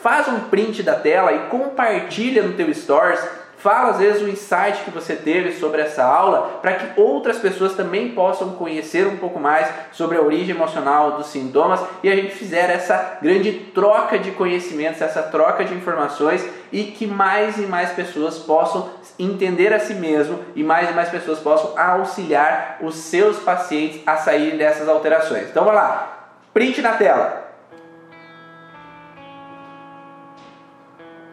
[0.00, 3.20] faz um print da tela e compartilha no teu stories
[3.58, 7.74] Fala às vezes o insight que você teve sobre essa aula para que outras pessoas
[7.74, 12.34] também possam conhecer um pouco mais sobre a origem emocional dos sintomas e a gente
[12.34, 17.90] fizer essa grande troca de conhecimentos, essa troca de informações e que mais e mais
[17.92, 23.38] pessoas possam entender a si mesmo e mais e mais pessoas possam auxiliar os seus
[23.38, 25.48] pacientes a saírem dessas alterações.
[25.48, 27.45] Então vamos lá, print na tela.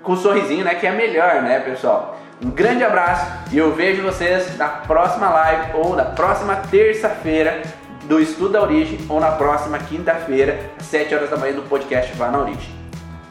[0.04, 0.76] Com um sorrisinho, né?
[0.76, 2.20] Que é melhor, né, pessoal?
[2.44, 7.62] Um grande abraço e eu vejo vocês na próxima live ou na próxima terça-feira
[8.04, 12.14] do Estudo da Origem ou na próxima quinta-feira, às 7 horas da manhã, do podcast
[12.16, 12.76] Vá na Origem.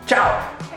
[0.07, 0.72] Tchau!